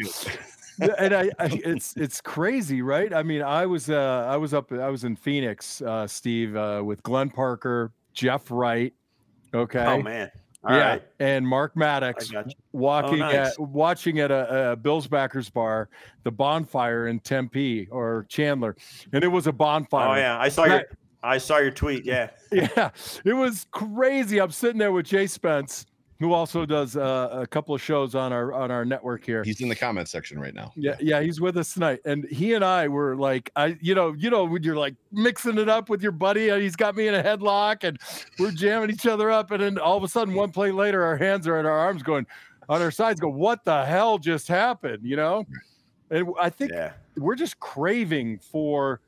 [0.77, 0.97] The field.
[0.99, 4.53] Yeah, and I, I it's it's crazy right i mean i was uh i was
[4.53, 8.93] up i was in phoenix uh steve uh with glenn parker jeff wright
[9.53, 10.31] okay Oh man.
[10.63, 11.03] All yeah right.
[11.19, 12.43] and mark maddox you.
[12.71, 13.51] walking nice.
[13.51, 15.89] at watching at a, a bills backers bar
[16.23, 18.75] the bonfire in tempe or chandler
[19.13, 20.39] and it was a bonfire Oh yeah.
[20.39, 20.83] I saw your.
[21.23, 22.05] I saw your tweet.
[22.05, 22.29] Yeah.
[22.51, 22.91] yeah
[23.23, 25.85] it was crazy i'm sitting there with jay spence
[26.19, 29.59] who also does uh, a couple of shows on our on our network here He's
[29.61, 30.71] in the comment section right now.
[30.75, 34.13] yeah, yeah, he's with us tonight, and he and I were like, I, you know,
[34.13, 37.07] you know, when you're like mixing it up with your buddy, and he's got me
[37.07, 37.99] in a headlock, and
[38.39, 41.17] we're jamming each other up, and then all of a sudden, one play later, our
[41.17, 42.25] hands are at our arms, going
[42.69, 45.45] on our sides, go, what the hell just happened, you know?
[46.09, 46.93] And I think Yeah.
[47.15, 49.01] we're just craving for,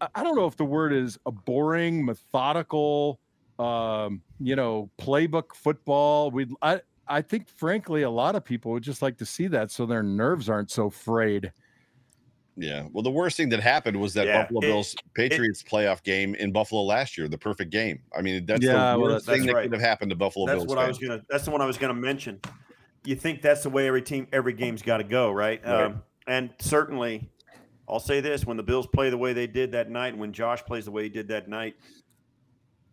[0.00, 3.20] I- I don't know if the word is a boring, methodical,
[3.60, 6.30] um, you know, playbook football.
[6.30, 9.70] We, I, I think, frankly, a lot of people would just like to see that
[9.70, 11.52] so their nerves aren't so frayed.
[12.56, 12.86] Yeah.
[12.92, 16.34] Well, the worst thing that happened was that Yeah, Buffalo it- Bills Patriots playoff game
[16.34, 18.00] in Buffalo last year, the perfect game.
[18.16, 19.62] I mean, that's Yeah, the well, worst that's- thing that's that right.
[19.70, 20.68] could have happened to Buffalo That's Bills.
[20.68, 21.22] what I was gonna.
[21.30, 22.40] That's the one I was gonna mention.
[23.04, 25.64] You think that's the way every team, every game's got to go, right?
[25.64, 25.84] Right.
[25.84, 27.30] Um, and certainly,
[27.88, 30.32] I'll say this: when the Bills play the way they did that night, and when
[30.34, 31.76] Josh plays the way he did that night,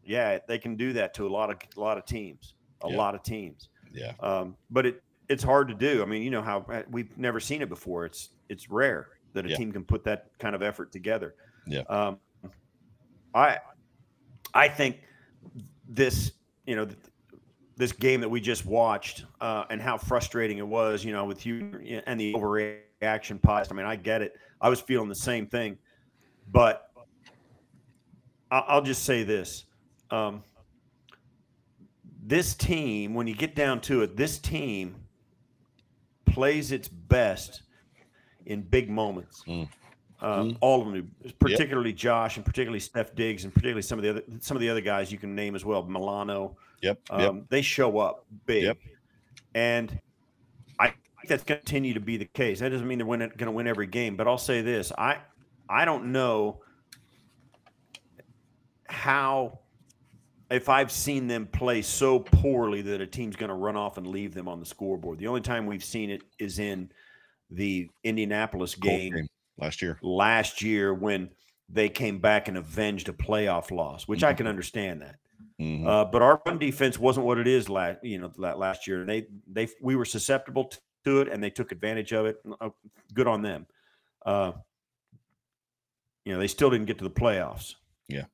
[0.07, 2.97] yeah, they can do that to a lot of a lot of teams, a Yeah.
[2.97, 3.69] lot of teams.
[3.91, 4.13] Yeah.
[4.21, 6.01] Um, but it it's hard to do.
[6.01, 8.05] I mean, you know how uh, we've never seen it before.
[8.05, 9.57] It's it's rare that a Yeah.
[9.57, 11.35] team can put that kind of effort together.
[11.67, 11.81] Yeah.
[11.81, 12.19] Um,
[13.35, 13.59] I
[14.53, 15.01] I think
[15.89, 16.31] this
[16.65, 16.87] you know
[17.75, 21.03] this game that we just watched uh, and how frustrating it was.
[21.03, 23.71] You know, with you and the overreaction post.
[23.71, 24.35] I mean, I get it.
[24.61, 25.77] I was feeling the same thing,
[26.51, 26.89] but
[28.49, 29.65] I'll just say this.
[30.11, 30.43] Um,
[32.23, 34.95] this team, when you get down to it, this team
[36.25, 37.63] plays its best
[38.45, 39.43] in big moments.
[39.47, 39.67] Mm.
[40.19, 44.09] Um, All of them, particularly Josh, and particularly Stef Diggs, and particularly some of the
[44.09, 45.83] other some of the other guys you can name as well.
[45.83, 46.99] Milano, Yep.
[47.11, 47.43] um, Yep.
[47.49, 48.77] they show up big, Yep.
[49.53, 50.01] and
[50.79, 52.59] I think that's going to continue to be the case.
[52.61, 55.19] That doesn't mean they're going to win every game, but I'll say this: I
[55.69, 56.61] I don't know
[58.87, 59.59] how
[60.49, 64.07] if I've seen them play so poorly that a team's going to run off and
[64.07, 65.19] leave them on the scoreboard.
[65.19, 66.89] The only time we've seen it is in
[67.49, 69.97] the Indianapolis game game last year.
[70.01, 71.29] last year when
[71.69, 75.15] they came back and avenged a playoff loss, which I can understand that.
[75.59, 75.85] Mhm.
[75.85, 79.01] Uh, but our run defense wasn't what it is last, you know, la- last year.
[79.01, 80.71] And they, they, we were susceptible
[81.03, 82.37] to it, and they took advantage of it.
[82.61, 82.69] Uh,
[83.13, 83.65] Good on them.
[84.25, 84.51] Uh,
[86.25, 87.75] you know, they still didn't get to the playoffs.
[88.07, 88.25] Yeah.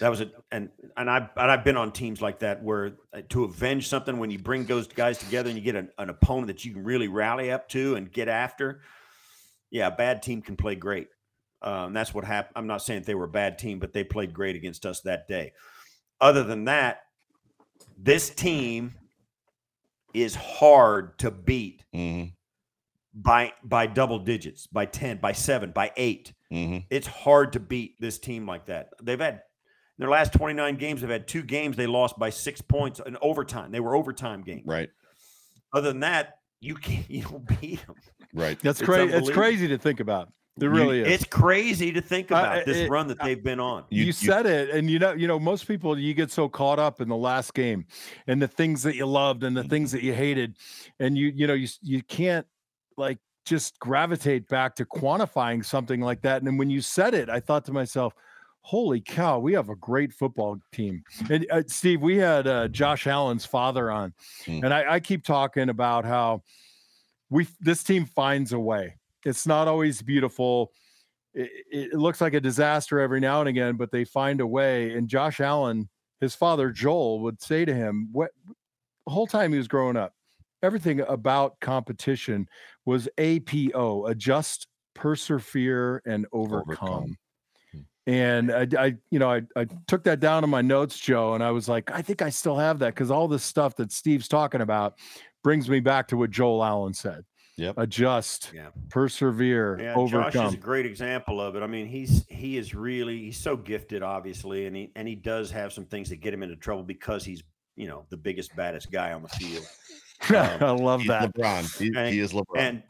[0.00, 0.32] That was it.
[0.52, 4.18] And and I and I've been on teams like that where uh, to avenge something
[4.18, 6.84] when you bring those guys together and you get an, an opponent that you can
[6.84, 8.80] really rally up to and get after.
[9.70, 11.08] Yeah, a bad team can play great.
[11.62, 12.52] Um, that's what happened.
[12.56, 15.26] I'm not saying they were a bad team, but they played great against us that
[15.26, 15.52] day.
[16.20, 17.00] Other than that,
[17.98, 18.94] This team
[20.12, 22.32] is hard to beat Mhm.
[23.14, 26.34] by by double digits, by 10, by 7, by 8.
[26.52, 26.86] Mhm.
[26.90, 28.90] It's hard to beat this team like that.
[29.02, 29.42] They've had
[29.98, 33.16] in their last 29 games, they've had two games they lost by 6 points in
[33.22, 33.70] overtime.
[33.72, 34.62] They were overtime games.
[34.66, 34.90] Right.
[35.72, 37.96] Other than that, you can't you don't beat them.
[38.34, 38.58] Right.
[38.60, 39.12] That's crazy.
[39.14, 40.32] It's crazy to think about.
[40.58, 41.08] It really is.
[41.08, 43.84] It's crazy to think Uh, about this it- run that they've been on.
[43.90, 46.48] you, You- you- said it and you know you know most people you get so
[46.48, 47.84] caught up in the last game
[48.26, 50.56] and the things that you loved and the things that you hated
[50.98, 52.46] and you you know you you can't
[52.96, 57.28] like just gravitate back to quantifying something like that and then when you said it
[57.28, 58.14] i thought to myself
[58.66, 63.06] holy cow we have a great football team and uh, steve we had uh, josh
[63.06, 64.12] allen's father on
[64.46, 64.64] Mm.
[64.64, 66.42] and I, I keep talking about how
[67.30, 70.72] we this team finds a way it's not always beautiful
[71.32, 74.94] it, it looks like a disaster every now and again, but they find a way.
[74.94, 75.86] And Josh Allen,
[76.18, 80.14] his father Joel, would say to him, "What the whole time he was growing up,
[80.62, 82.48] everything about competition
[82.86, 87.16] was APO: adjust, persevere, and overcome." Overcome.
[88.06, 91.42] And I, I, you know, I, I took that down in my notes, Joe, and
[91.42, 94.28] I was like, I think I still have that because all this stuff that Steve's
[94.28, 94.94] talking about
[95.42, 97.24] brings me back to what Joel Allen said:
[97.56, 97.74] Yep.
[97.78, 98.68] adjust, Yeah.
[98.90, 100.30] persevere, Yeah, overcome.
[100.30, 101.62] Josh is a great example of it.
[101.64, 105.50] I mean, he's he is really he's so gifted, obviously, and he and he does
[105.50, 107.42] have some things that get him into trouble because he's
[107.74, 109.66] you know the biggest, baddest guy on the field.
[110.30, 111.34] I um, love He's that.
[111.34, 111.78] LeBron.
[111.78, 112.44] He, And- he is LeBron.
[112.56, 112.82] And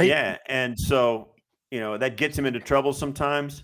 [0.00, 1.34] yeah, and so
[1.70, 3.62] you know that gets him into trouble sometimes.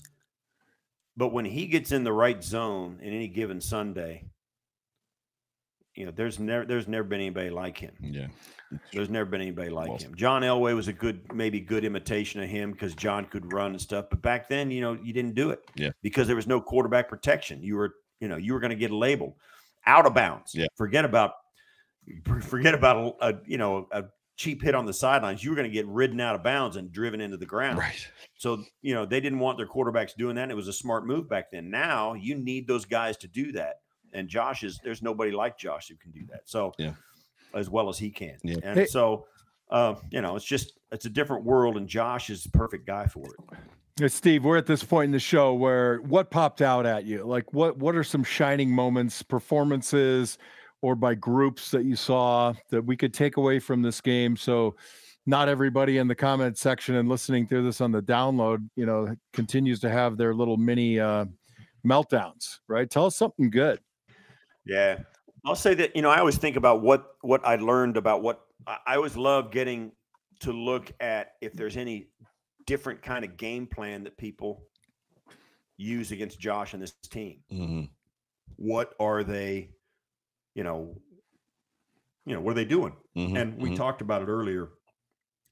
[1.16, 4.30] But when he gets in the right zone in any given Sunday,
[5.94, 7.92] you know, there's never there's never been anybody like him.
[8.00, 8.28] yeah.
[8.94, 10.14] There's never been anybody like Well him.
[10.14, 13.80] John Elway was a good, maybe good imitation of him because John could run and
[13.80, 14.06] stuff.
[14.08, 15.60] But back then, you know, you didn't do it.
[15.74, 15.90] Yeah.
[16.02, 17.62] Because there was no quarterback protection.
[17.62, 19.34] You were, you know, you were going to get labeled
[19.86, 20.54] out of bounds.
[20.54, 20.68] Yeah.
[20.76, 21.32] Forget about,
[22.40, 24.04] forget about a, a you know a
[24.36, 25.42] cheap hit on the sidelines.
[25.44, 27.78] You were going to get ridden out of bounds and driven into the ground.
[27.78, 28.08] Right.
[28.36, 30.44] So, you know, they didn't want their quarterbacks doing that.
[30.44, 31.70] And it was a smart move back then.
[31.70, 33.80] Now you need those guys to do that.
[34.12, 36.40] And Josh is there's nobody like Josh who can do that.
[36.46, 36.94] So Yeah.
[37.54, 38.36] as well as he can.
[38.42, 38.56] Yeah.
[38.62, 39.26] And Hey- so
[39.70, 43.06] uh, you know, it's just it's a different world and Josh is the perfect guy
[43.06, 43.58] for it.
[43.98, 47.24] Hey, Steve, we're at this point in the show where what popped out at you?
[47.24, 50.36] Like what what are some shining moments, performances,
[50.82, 54.36] or by groups that you saw that we could take away from this game?
[54.36, 54.76] So
[55.24, 59.14] not everybody in the comment section and listening through this on the download, you know,
[59.32, 61.24] continues to have their little mini uh
[61.86, 62.88] meltdowns, right?
[62.90, 63.80] Tell us something good.
[64.66, 64.98] Yeah.
[65.44, 68.42] I'll say that, you know, I always think about what what I learned about what
[68.66, 69.92] I I always love getting
[70.40, 72.08] to look at if there's any
[72.66, 74.64] different kind of game plan that people
[75.76, 77.40] use against Josh and this team.
[77.52, 77.90] Mhm.
[78.56, 79.70] What are they,
[80.54, 81.00] you know,
[82.24, 82.96] you know, what are they doing?
[83.16, 83.36] Mhm.
[83.36, 83.76] and we Mhm.
[83.76, 84.70] talked about it earlier.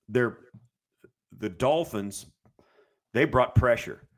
[0.09, 0.39] They're
[1.33, 2.27] the Dolphins.
[3.13, 4.09] They brought pressure,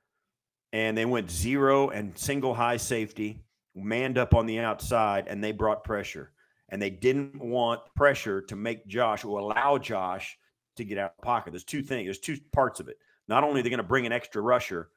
[0.73, 5.53] and they went zero and single high safety, manned up on the outside, and they
[5.53, 6.33] brought pressure.
[6.69, 10.39] And they didn't want pressure to make Josh or allow Josh
[10.77, 11.51] to get out of the pocket.
[11.51, 12.07] There's two things.
[12.07, 12.99] There's two parts of it.
[13.29, 14.91] Not only are they going to bring an extra rusher,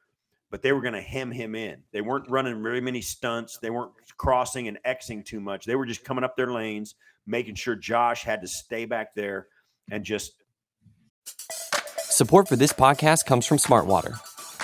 [0.52, 1.84] but they were going to hem him in.
[1.92, 3.58] They weren't running very many stunts.
[3.62, 5.66] They weren't crossing and Xing too much.
[5.66, 9.48] They were just coming up their lanes, making sure Josh had to stay back there
[9.92, 10.34] and just
[12.16, 14.18] Support for this podcast comes from Smartwater.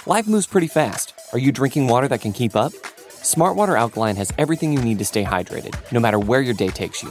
[0.08, 1.14] Life moves pretty fast.
[1.34, 2.72] Are you drinking water that can keep up?
[2.72, 7.04] Smartwater Alkaline has everything you need to stay hydrated, no matter where your day takes
[7.04, 7.10] you.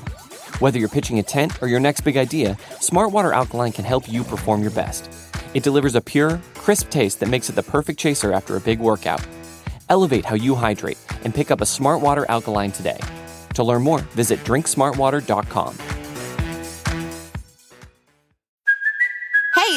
[0.58, 4.24] Whether you're pitching a tent or your next big idea, Smartwater Alkaline can help you
[4.24, 5.10] perform your best.
[5.52, 8.78] It delivers a pure, crisp taste that makes it the perfect chaser after a big
[8.80, 9.26] workout.
[9.88, 13.00] Elevate how you hydrate and pick up a Smartwater Alkaline today.
[13.54, 15.99] To learn more, visit drinksmartwater.com.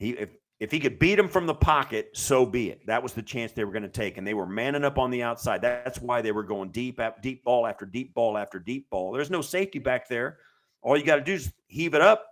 [0.00, 2.86] He if if he could beat him from the pocket, so be it.
[2.86, 5.10] That was the chance they were going to take, and they were manning up on
[5.10, 5.62] the outside.
[5.62, 9.12] That's why they were going deep, deep ball after deep ball after deep ball.
[9.12, 10.38] There's no safety back there.
[10.82, 12.26] All you got to do is heave it up,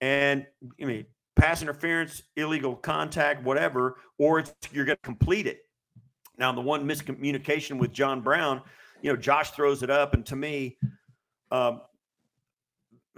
[0.00, 0.46] and
[0.80, 5.60] I mean, pass interference, illegal contact, whatever, or you're going to complete it.
[6.38, 8.62] Now, the one miscommunication with John Brown,
[9.02, 10.78] you know, Josh throws it up, and to me,
[11.50, 11.82] um,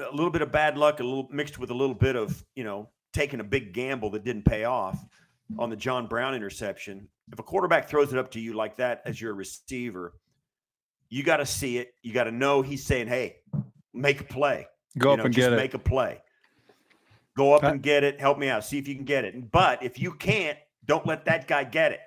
[0.01, 2.65] a little bit of bad luck, a little mixed with a little bit of you
[2.65, 5.05] know taking a big gamble that didn't pay off
[5.59, 7.09] on the John Brown interception.
[7.33, 10.15] If a quarterback throws it up to you like that as your receiver,
[11.09, 11.95] you got to see it.
[12.03, 13.37] You got to know he's saying, "Hey,
[13.93, 14.67] make a play.
[14.99, 15.57] Go You up know, and just get it.
[15.57, 16.21] Make a play.
[17.37, 18.21] Go up Uh, and get it.
[18.21, 18.65] Help me out.
[18.65, 19.51] See if you can get it.
[19.51, 22.01] But if you can't, don't let that guy get it.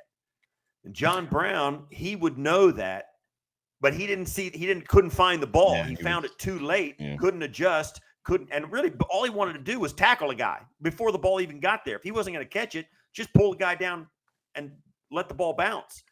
[0.84, 3.06] And John Brown, he would know that,
[3.82, 4.52] but he didn't see.
[4.52, 5.74] He didn't couldn't find the ball.
[5.76, 6.96] Yeah, he he found it too late.
[7.00, 7.16] Yeah.
[7.18, 8.02] Couldn't adjust.
[8.26, 8.50] Couldn't.
[8.52, 11.60] And really, all he wanted to do was tackle a guy before the ball even
[11.60, 11.96] got there.
[11.96, 14.08] If he wasn't going to catch it, just pull the guy down
[14.56, 14.72] and
[15.12, 16.04] let the ball bounce.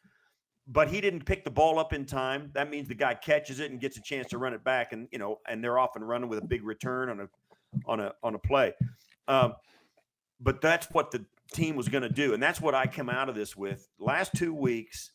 [0.68, 2.50] But he didn't pick the ball up in time.
[2.54, 5.08] That means the guy catches it and gets a chance to run it back, and
[5.10, 7.28] you know, and they're off and running with a big return on a
[7.86, 8.72] on a on a play.
[9.26, 9.54] Um,
[10.40, 13.28] but that's what the team was going to do, and that's what I come out
[13.28, 13.88] of this with.
[13.98, 15.10] Last two weeks,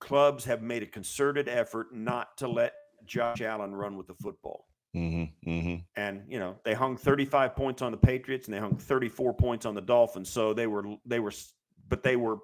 [0.00, 2.74] clubs have made a concerted effort not to let
[3.06, 4.66] Josh Allen run with the football.
[4.94, 5.74] Mm-hmm, mm-hmm.
[5.96, 9.66] And you know they hung 35 points on the Patriots, and they hung 34 points
[9.66, 10.30] on the Dolphins.
[10.30, 11.32] So they were they were,
[11.88, 12.38] but they were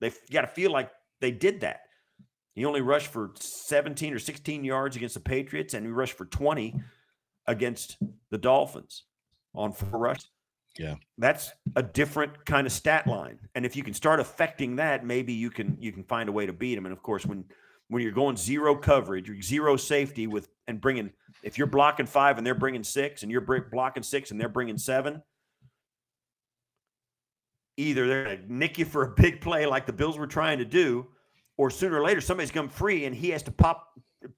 [0.00, 0.90] they got to feel like
[1.20, 1.80] they did that.
[2.54, 6.24] He only rushed for 17 or 16 yards against the Patriots, and he rushed for
[6.24, 6.80] 20
[7.46, 7.96] against
[8.30, 9.04] the Dolphins
[9.54, 10.28] on four rushes.
[10.78, 10.96] Yeah.
[11.18, 13.38] That's a different kind of stat line.
[13.54, 16.46] And if you can start affecting that, maybe you can you can find a way
[16.46, 16.86] to beat him.
[16.86, 17.44] And of course, when
[17.88, 21.10] when you're going zero coverage zero safety with and bringing
[21.42, 24.78] if you're blocking five and they're bringing six and you're blocking six and they're bringing
[24.78, 25.22] seven,
[27.76, 30.58] either they're going to nick you for a big play like the Bills were trying
[30.58, 31.06] to do,
[31.56, 33.88] or sooner or later somebody's come free and he has to pop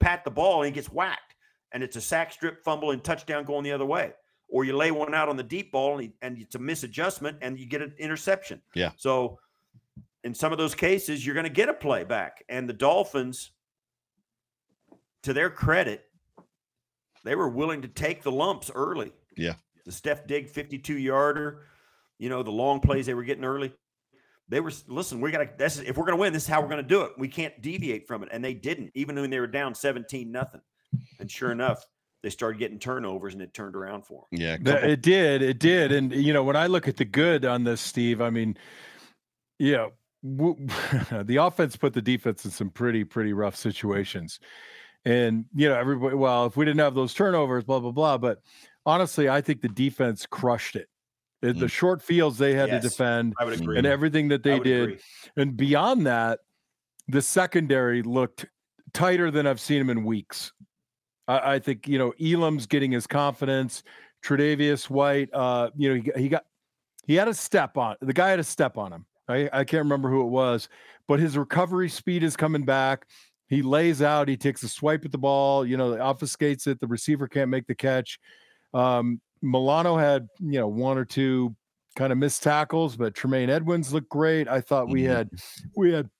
[0.01, 1.35] pat the ball and he gets whacked
[1.73, 4.13] and it's a sack strip fumble and touchdown going the other way
[4.49, 7.37] or you lay one out on the deep ball and, he- and it's a misadjustment
[7.41, 8.91] and you get an interception Yeah.
[8.97, 9.39] so
[10.27, 13.53] in some of those cases you're going to get a play back and the dolphins
[15.22, 16.05] to their credit
[17.24, 19.55] they were willing to take the lumps early Yeah.
[19.85, 21.62] the stef diggs 52 yarder
[22.18, 23.72] you know the long plays they were getting early
[24.49, 26.49] they were listen we got to this is if we're going to win this is
[26.49, 29.16] how we're going to do it we can't deviate from it and they didn't even
[29.16, 30.61] when they were down 17 nothing
[31.20, 31.85] and sure enough
[32.22, 34.57] they started getting turnovers and it turned around for them Yeah.
[34.57, 35.43] Couple- It did.
[35.43, 35.93] It did.
[35.93, 38.57] And, you know, when I look at the good on this, Steve, I mean,
[39.61, 39.93] you know, w-
[41.24, 44.41] the offense put the defense in some pretty, pretty rough situations.
[45.05, 48.18] And, you know, everybody, well, if we didn't have those turnovers, blah, blah, blah.
[48.18, 48.43] But
[48.85, 50.89] honestly, I think the defense crushed it.
[51.43, 51.70] It- The Mm.
[51.70, 52.83] short fields they had Yes.
[52.83, 54.83] to defend i would agree and everything that they did.
[54.83, 54.99] agree.
[55.37, 56.41] And beyond that,
[57.09, 58.47] the secondary looked
[58.93, 60.53] tighter than I've seen him in weeks.
[61.29, 63.85] I, I think you know Elam's getting his confidence.
[64.24, 66.47] Tre'Davious White, uh, you know, he, he got
[67.07, 69.07] he had a step on the guy had a step on him.
[69.29, 70.68] I, I can't remember who it was,
[71.09, 73.07] but his recovery speed is coming back.
[73.49, 76.81] He lays out, he takes a swipe at the ball, you know, obfuscates it.
[76.81, 78.18] The receiver can't make the catch.
[78.74, 81.55] Um, Milano had, you know, one or two
[81.95, 84.49] kind of missed tackles, but Tremaine Edmunds looked great.
[84.49, 85.07] I thought we Mhm.
[85.09, 85.31] had
[85.77, 86.11] we had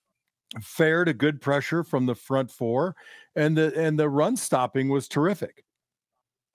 [0.61, 2.95] fair to good pressure from the front four,
[3.35, 5.63] and the and the run stopping was terrific.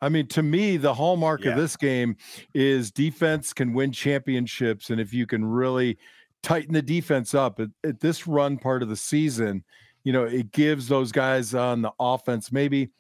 [0.01, 1.51] I mean, to me, the hallmark Yeah.
[1.53, 2.17] of this game
[2.55, 5.99] is defense can win championships, and if you can really
[6.43, 9.65] tighten the defense up at, at this run part of the season,
[10.05, 12.91] you know, it gives those guys on the offense maybe,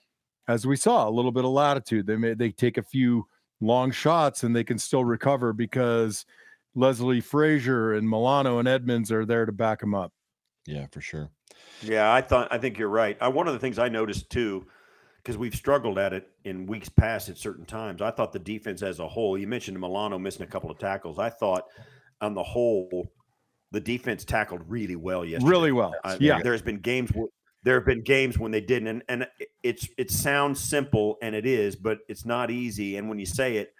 [0.49, 2.07] as we saw, a little bit of latitude.
[2.07, 3.26] They may they take a few
[3.61, 6.24] long shots and they can still recover because
[6.74, 10.12] Leslie Frazier and Milano and Edmunds are there to back them up.
[10.66, 11.30] yeah, for sure.
[11.82, 13.16] Yeah, I thought I think you're right.
[13.20, 14.66] I, one of the things I noticed too,
[15.16, 18.01] because we've struggled at it in weeks past at certain times.
[18.01, 19.36] I thought the defense as a whole.
[19.36, 21.18] You mentioned Milano missing a couple of tackles.
[21.18, 21.64] I thought
[22.20, 23.11] on the whole,
[23.73, 25.51] the defense tackled really well yesterday.
[25.51, 25.95] Really well.
[26.05, 26.41] I- yeah.
[26.43, 27.11] there's been games.
[27.11, 27.29] Where,
[27.64, 29.27] there have been games when they didn't, and, and
[29.62, 32.97] it's it sounds simple and it is, but it's not easy.
[32.97, 33.73] And when you say it,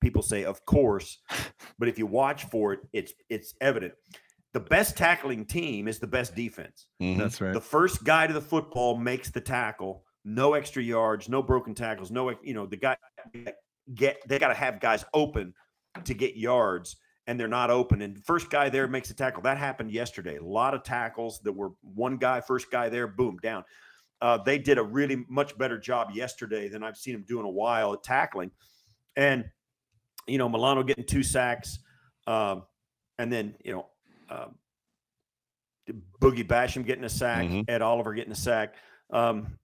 [0.00, 1.18] people say, "Of course,"
[1.78, 3.94] but if you watch for it, it's it's evident.
[4.52, 6.86] The best tackling team is the best defense.
[7.02, 7.18] Mhm.
[7.18, 7.52] That's right.
[7.52, 10.04] The first guy to the football makes the tackle.
[10.24, 12.96] No extra yards, no broken tackles, no you know the guy
[13.94, 15.52] get they got to have guys open
[16.04, 19.42] to get yards and they're not open and first guy there makes a tackle.
[19.42, 20.36] That happened yesterday.
[20.36, 23.64] A lot of tackles that were one guy first guy there boom down.
[24.20, 27.46] Uh, they did a really much better job yesterday than I've seen them do in
[27.46, 28.50] a while at tackling.
[29.16, 29.44] And
[30.26, 31.80] you know, Milano getting two sacks
[32.26, 32.62] um,
[33.18, 33.86] and then, you know,
[34.30, 34.54] um,
[36.20, 37.68] Boogie Basham getting a sack, Mhm.
[37.68, 38.74] Ed Oliver getting a sack.
[39.10, 39.58] Um,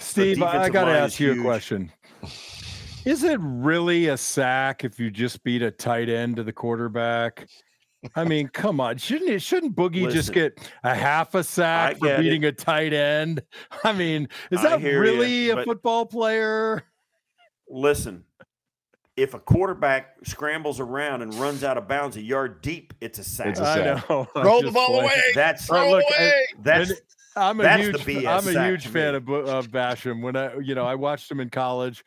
[0.00, 1.92] Steve, I, I got to ask is you a question.
[3.04, 7.48] Is it really a sack if you just beat a tight end to the quarterback?
[8.16, 8.96] I mean, come on.
[8.96, 12.22] Shouldn't it shouldn't Boogie just get a half a sack for get it.
[12.22, 13.42] beating a tight end?
[13.84, 16.84] I mean, is I that hear ya, really a football player?
[17.68, 18.24] Listen,
[19.16, 23.24] if a quarterback scrambles around and runs out of bounds a yard deep, it's a
[23.24, 23.48] sack.
[23.48, 24.10] It's a I sack.
[24.10, 24.26] know.
[24.34, 25.04] I'm Throw the ball playing.
[25.04, 25.22] away.
[25.34, 26.42] That's Throw look, away.
[26.60, 26.92] that's
[27.36, 30.22] I'm a That's the huge BS I'm a huge fan of, of Basham.
[30.22, 32.04] When I you know I watched him in college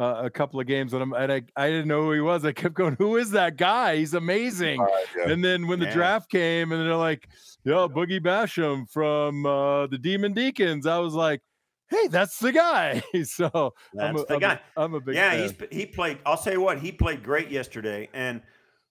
[0.00, 2.44] uh, a couple of games and, I'm, and I I didn't know who he was.
[2.44, 3.96] I kept going, "Who is that guy?
[3.96, 4.80] He's amazing."
[5.16, 5.28] yeah.
[5.30, 5.92] And then when the Yeah.
[5.94, 7.28] draft came and they're like,
[7.64, 11.42] "Yo, Boogie Basham from uh, the Demon Deacons," I was like,
[11.90, 14.60] "Hey, that's the guy." so I'm That's a, the I'm guy.
[14.76, 15.40] I'm a big yeah, fan.
[15.70, 16.18] he's he played.
[16.24, 18.40] I'll tell you what, he played great yesterday, and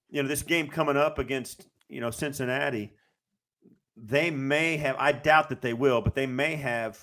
[0.09, 2.93] you know this game coming up against you know Cincinnati,
[3.97, 4.95] they may have.
[4.99, 6.99] I doubt that they will, but they may have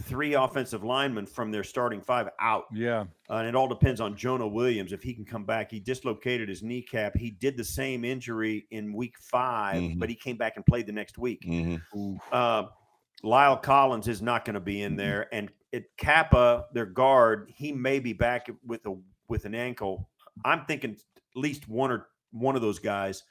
[0.00, 2.64] three offensive linemen from their starting five out.
[2.72, 3.04] yeah.
[3.30, 5.70] Uh, and it all depends on Jonah Williams if he can come back.
[5.70, 7.16] He dislocated his kneecap.
[7.16, 9.98] He did the same injury in week 5 Mhm.
[10.00, 11.42] but he came back and played the next week.
[11.44, 11.80] Mhm.
[12.32, 12.64] Uh,
[13.22, 17.72] La'el Collins is not going to be in there, and it Cappa, their guard, he
[17.72, 18.96] may be back with a
[19.28, 20.10] with an ankle.
[20.44, 23.22] I'm thinking at least one or one of those guys,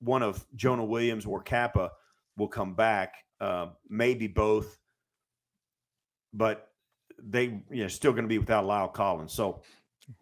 [0.00, 1.90] one of Jonah Williams or Cappa,
[2.36, 3.14] will come back.
[3.40, 4.78] Uh, maybe both,
[6.32, 6.70] but
[7.20, 9.32] they you know still going to be without La'el Collins.
[9.32, 9.62] So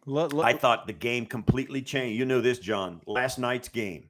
[0.07, 2.18] Let- let- I thought the game completely changed.
[2.18, 3.00] You know this, John.
[3.07, 4.09] Last night's game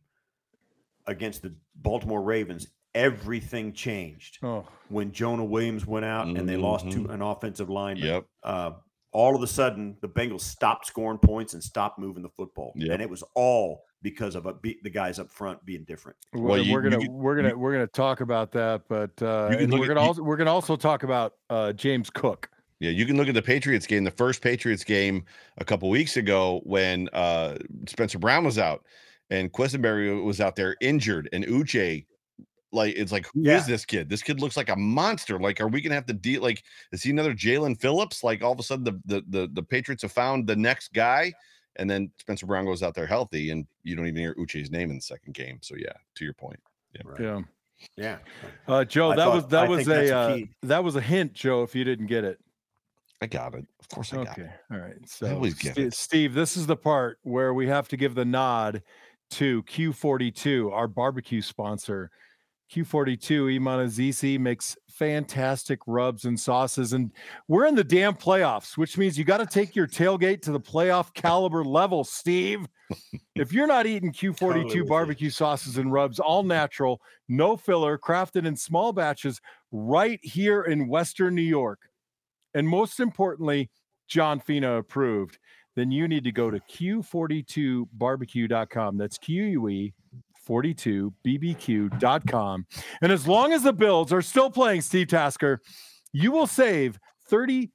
[1.07, 6.91] against the Baltimore Ravens, everything changed oh, when Jonah Williams went out and they lost
[6.93, 7.11] to Mhm.
[7.15, 8.07] an offensive lineman.
[8.07, 8.27] Yep.
[8.43, 8.71] Uh,
[9.13, 12.91] all of a sudden, the Bengals stopped scoring points and stopped moving the football, Yep.
[12.93, 16.17] and it was all because of a, be, the guys up front being different.
[16.33, 19.49] we're, Well, you- we're gonna can- we're gonna we're gonna talk about that, but uh,
[19.51, 21.73] You can and look we're at- gonna you- also we're gonna also talk about uh,
[21.73, 22.49] James Cook.
[22.79, 25.25] Yeah, you can look at the Patriots game, the first Patriots game
[25.59, 27.57] a couple weeks ago when uh
[27.89, 28.85] Spencer Brown was out
[29.31, 32.07] and Quessenberry was out there injured and Uche
[32.73, 33.63] like it's like who is Yeah.
[33.67, 34.09] this kid?
[34.09, 35.37] This kid looks like a monster.
[35.41, 38.23] Like, are we gonna have to deal like is he another Jaelan Phillips?
[38.23, 41.33] Like all of a sudden the, the the the Patriots have found the next guy,
[41.79, 44.91] and then Spencer Brown goes out there healthy, and you don't even hear Uche's name
[44.91, 45.59] in the second game.
[45.63, 46.61] So yeah, to your point.
[47.21, 47.41] Yeah.
[47.97, 48.19] Yeah.
[48.67, 51.01] Uh, Joe, I that thought- was that I was a a uh, that was a
[51.01, 51.63] hint, Joe.
[51.63, 52.39] If you didn't get it,
[53.21, 53.67] I got it.
[53.81, 54.51] Of course I got okay, it.
[54.71, 54.97] all right.
[55.07, 55.95] So, always get Ste- it.
[55.95, 58.83] Steve, this is the part where we have to give the nod
[59.33, 62.11] to Q42, our barbecue sponsor.
[62.73, 67.11] Q42 Iman Azizi makes fantastic rubs and sauces, and
[67.49, 70.61] we're in the damn playoffs, which means you got to take your tailgate to the
[70.61, 72.67] playoff caliber level, Steve.
[73.35, 78.47] if you're not eating Q42 Totally barbecue sauces and rubs, all natural, no filler, crafted
[78.47, 79.41] in small batches,
[79.71, 81.81] right here in Western New York,
[82.55, 83.71] and most importantly,
[84.09, 85.39] John Fina approved,
[85.75, 88.97] then you need to go to Q42barbecue.com.
[88.97, 89.93] That's Q U E
[90.47, 92.67] 42bbq.com.
[93.03, 95.61] And as long as the Bills are still playing Steve Tasker,
[96.13, 97.71] you will save 33%.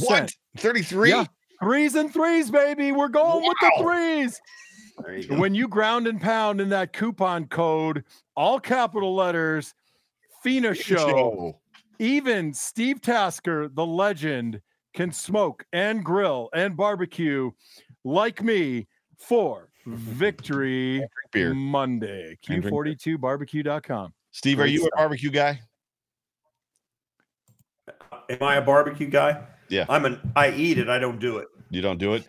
[0.00, 0.34] What?
[0.56, 1.10] 33?
[1.10, 1.24] Yeah.
[1.62, 2.90] Threes and threes, baby.
[2.92, 4.40] We're going with the threes.
[5.08, 5.36] You.
[5.36, 8.04] When you ground and pound in that coupon code,
[8.36, 9.72] all capital letters,
[10.42, 11.58] Fina Show,
[11.98, 14.60] even Steve Tasker, the legend,
[14.94, 17.50] can smoke and grill and barbecue
[18.04, 21.54] like me for Victory beer.
[21.54, 22.36] Monday.
[22.48, 23.16] And drink beer.
[23.18, 24.12] Q42barbecue.com.
[24.32, 24.90] Steve, are you stuff.
[24.94, 25.60] a barbecue guy?
[28.28, 29.42] Am I a barbecue guy?
[29.68, 29.86] Yeah.
[29.88, 30.20] I'm an.
[30.36, 30.88] I eat it.
[30.88, 31.48] I don't do it.
[31.70, 32.24] You don't do it.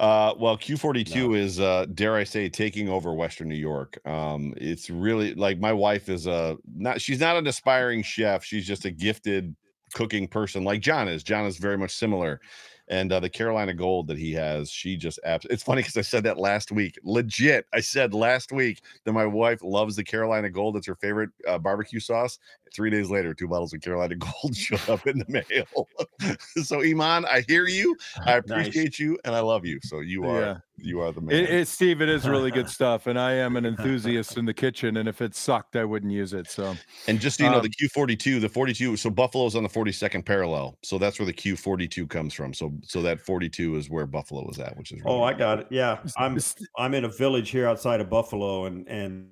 [0.00, 3.96] Uh, well, Q42 is, uh, dare I say, taking over Western New York.
[4.04, 7.00] Um, it's really like my wife is a not.
[7.00, 8.44] She's not an aspiring chef.
[8.44, 9.54] She's just a gifted
[9.94, 11.22] cooking person, like John is.
[11.22, 12.40] John is very much similar.
[12.88, 16.02] And uh, the Carolina Gold that he has, she just abs- It's funny because I
[16.02, 16.98] said that last week.
[17.02, 20.76] Legit, I said last week that my wife loves the Carolina Gold.
[20.76, 22.38] It's her favorite uh, barbecue sauce.
[22.74, 25.88] Three days later, two bottles of Carolina Gold showed up in the mail.
[26.62, 27.96] so Iman, I hear you.
[28.26, 28.50] I Nice.
[28.50, 29.80] appreciate you and I love you.
[29.82, 30.56] So you are Yeah.
[30.76, 31.34] You are the man.
[31.36, 33.06] It, it, Steve, it is really good stuff.
[33.06, 34.96] And I am an enthusiast in the kitchen.
[34.96, 36.48] And if it sucked, I wouldn't use it.
[36.50, 36.74] So
[37.06, 40.24] and just so you know, um, the Q42, the 42, so Buffalo's on the 42nd
[40.24, 40.76] parallel.
[40.82, 42.52] So that's where the Q42 comes from.
[42.52, 45.60] So so that 42 is where Buffalo is at, which is really Oh, I got
[45.60, 45.66] it.
[45.70, 46.38] Yeah, I'm.
[46.76, 49.28] I'm in a village here outside of Buffalo, and and,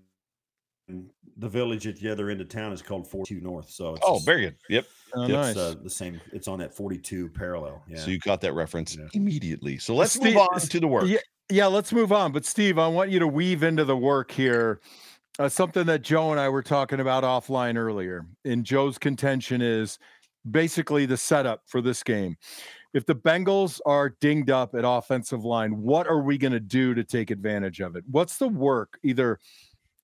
[0.88, 3.70] and the village at the other end of town is called 42 North.
[3.70, 4.56] So it's Oh, just- very good.
[4.68, 4.84] Yep.
[5.14, 5.56] oh, it's nice.
[5.56, 6.20] uh, the same.
[6.32, 7.82] It's on that 42 parallel.
[7.88, 7.96] Yeah.
[7.98, 9.06] So you caught that reference Yeah.
[9.14, 9.78] immediately.
[9.78, 11.04] So let's Steve- move on to the work.
[11.06, 11.18] Yeah,
[11.52, 12.32] yeah, let's move on.
[12.32, 14.80] But Steve, I want you to weave into the work here
[15.38, 18.26] uh, something that Joe and I were talking about offline earlier.
[18.44, 19.98] And Joe's contention is
[20.50, 22.36] basically the setup for this game.
[22.94, 26.94] if the Bengals are dinged up at offensive line, what are we going to do
[26.94, 28.04] to take advantage of it?
[28.10, 28.98] What's the work?
[29.02, 29.38] Either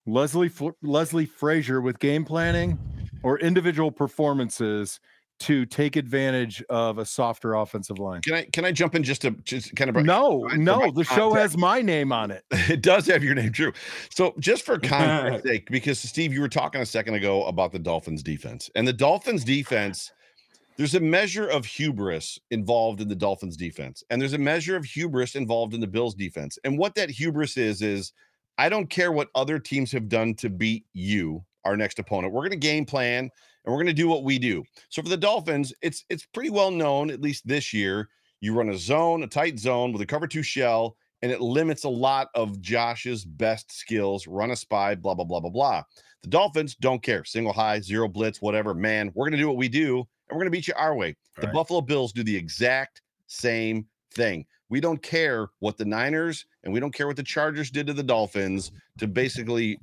[0.07, 0.51] Leslie
[0.83, 2.79] Leslie Frazier with game planning
[3.23, 5.01] or individual performances
[5.41, 8.21] to take advantage of a softer offensive line.
[8.23, 11.33] Can I can I jump in just to just kind of no no the show
[11.35, 12.45] has my name on it.
[12.51, 13.73] it does have your name, true.
[14.11, 17.79] So just for context sake, because Steve, you were talking a second ago about the
[17.79, 20.13] Dolphins defense, and the Dolphins defense.
[20.77, 24.85] There's a measure of hubris involved in the Dolphins defense, and there's a measure of
[24.85, 26.57] hubris involved in the Bills defense.
[26.63, 28.13] And what that hubris is is
[28.59, 32.33] I don't care what other teams have done to beat you, our next opponent.
[32.33, 33.29] We're going to game plan
[33.69, 34.65] and we're going to do what we do.
[34.89, 38.09] So for the Dolphins, it's it's pretty well known at least this year.
[38.41, 41.85] You run a zone, a tight zone with a cover two shell, and it limits
[41.85, 44.27] a lot of Josh's best skills.
[44.27, 45.83] Run a spy, blah blah blah blah blah.
[46.23, 47.27] The Dolphins don't care.
[47.27, 48.73] Single high, zero blitz, whatever.
[48.73, 50.97] Man, we're going to do what we do, and we're going to beat you our
[50.97, 51.15] way.
[51.37, 51.55] The right.
[51.55, 54.47] Buffalo Bills do the exact same thing.
[54.71, 57.93] We don't care what the Niners and we don't care what the Chargers did to
[57.93, 59.79] the Dolphins to basically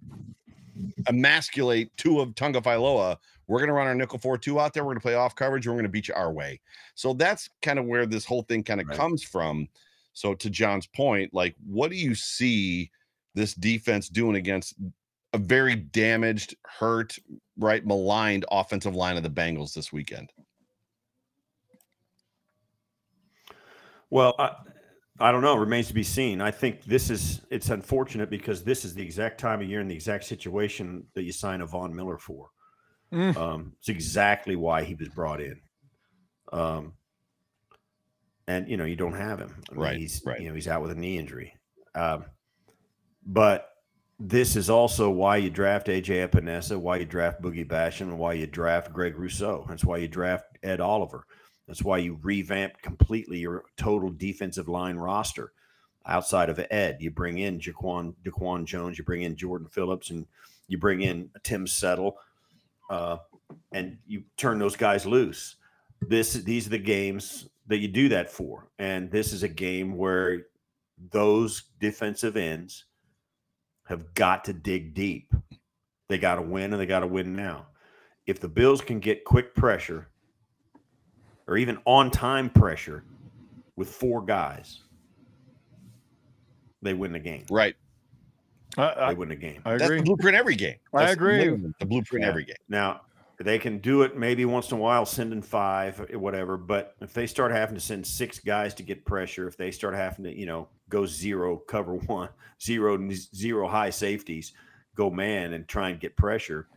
[1.08, 3.18] emasculate two of Tagovailoa.
[3.48, 4.84] We're going to run our nickel four two out there.
[4.84, 5.66] We're going to play off coverage.
[5.66, 6.60] And we're going to beat you our way.
[6.96, 8.98] So that's kind of where this whole thing kind of right.
[8.98, 9.68] comes from.
[10.14, 12.90] So to John's point, like, what do you see
[13.34, 14.76] this defense doing against
[15.34, 17.18] a very damaged, hurt,
[17.58, 20.32] right, maligned offensive line of the Bengals this weekend?
[24.10, 24.52] Well, I,
[25.20, 25.58] I don't know.
[25.58, 26.40] It remains to be seen.
[26.40, 29.92] I think this is it's unfortunate because this is the exact time of year and
[29.92, 32.50] the exact situation that you sign a Von Miller for.
[33.16, 33.38] Mm.
[33.38, 35.60] Um, it's exactly why he was brought in.
[36.52, 36.94] Um,
[38.48, 39.56] and you know you don't have him.
[39.70, 39.98] I mean, right.
[39.98, 40.40] He's right.
[40.40, 41.56] you know he's out with a knee injury.
[41.96, 42.26] Um,
[43.26, 43.70] but
[44.20, 48.34] this is also why you draft AJ Epenesa, why you draft Boogie Basham, and why
[48.34, 49.66] you draft Greg Rousseau.
[49.68, 51.26] That's why you draft Ed Oliver.
[51.68, 55.52] That's why you revamped completely your total defensive line roster.
[56.06, 60.28] Outside of Ed, you bring in Jaquan, Daquan Jones, you bring in Jordan Phillips, and
[60.68, 62.20] you bring in Tim Settle,
[62.90, 63.18] uh,
[63.72, 65.56] and you turn those guys loose.
[66.02, 69.96] This these are the games that you do that for, and this is a game
[69.96, 70.44] where
[71.12, 72.86] those defensive ends
[73.88, 75.34] have got to dig deep.
[76.08, 77.68] They got to win, and they got to win now.
[78.28, 80.08] If the Bills can get quick pressure
[81.48, 83.04] or even on time pressure
[83.76, 84.82] with four guys,
[86.82, 87.46] they win the game.
[87.50, 87.76] Right.
[88.78, 89.62] Uh, they win the game.
[89.66, 89.88] I agree.
[89.88, 90.76] That's the blueprint every game.
[90.94, 91.50] That's I agree.
[91.80, 92.30] The blueprint yeah.
[92.30, 92.56] every game.
[92.70, 93.02] Now
[93.38, 96.58] they can do it maybe once in a while, sending five, eh, whatever.
[96.58, 99.96] But if they start having to send six guys to get pressure, if they start
[99.96, 102.30] having to, you know, go zero, cover one,
[102.62, 104.54] zero, zero high safeties,
[104.96, 106.68] go man, and try and get pressure,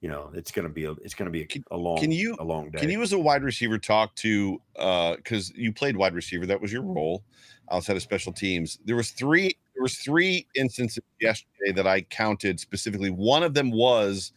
[0.00, 2.10] you know it's going to be a it's going to be a, a, long can
[2.10, 5.72] you a long day can you as a wide receiver talk to uh because you
[5.72, 7.22] played wide receiver that was your role
[7.70, 12.60] outside of special teams there was three there was three instances yesterday that i counted
[12.60, 14.32] specifically one of them was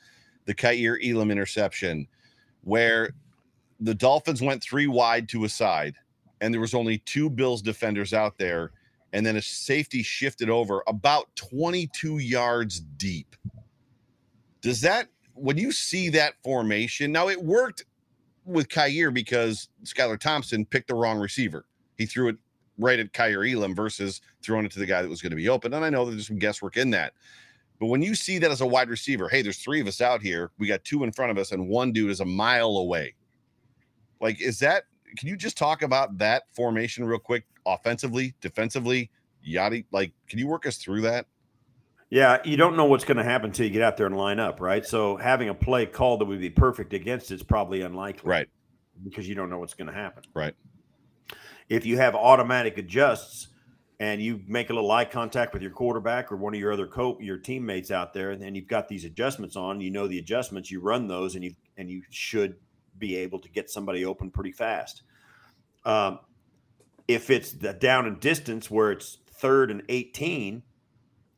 [0.46, 2.08] the Kaiir Elam interception
[2.62, 3.14] where
[3.82, 5.96] the dolphins went three wide to a side
[6.40, 8.72] and there was only two bills defenders out there
[9.12, 13.36] and then a safety shifted over about 22 yards deep
[14.62, 17.86] does that when you see that formation, now it worked
[18.46, 21.66] with Kaiir because Skylar Thompson picked the wrong receiver.
[21.98, 22.38] He threw it
[22.84, 25.50] right at Kaiir Elam versus throwing it to the guy that was going to be
[25.50, 25.74] open.
[25.74, 27.14] And I know that there's some guesswork in that.
[27.80, 30.22] But when you see that as a wide receiver, hey, there's three of us out
[30.22, 30.52] here.
[30.58, 33.16] We got two in front of us, and one dude is a mile away.
[34.22, 34.84] Like, is that
[35.18, 39.10] can you just talk about that formation real quick, offensively, defensively,
[39.42, 39.84] yada?
[39.92, 41.26] Like, can you work us through that?
[42.10, 44.40] Yeah, you don't know what's going to happen until you get out there and line
[44.40, 44.86] up, right?
[44.86, 48.48] So having a play called that would be perfect against it's probably unlikely, right?
[49.04, 50.54] Because you don't know what's going to happen, right?
[51.70, 53.48] If you have automatic adjusts
[54.00, 56.88] and you make a little eye contact with your quarterback or one of your other
[56.88, 60.20] co your teammates out there, and then you've got these adjustments on, you know the
[60.20, 62.56] adjustments, you run those, and you and you should
[62.98, 65.04] be able to get somebody open pretty fast.
[65.86, 66.20] Um,
[67.08, 70.64] if it's the down and distance where it's third and eighteen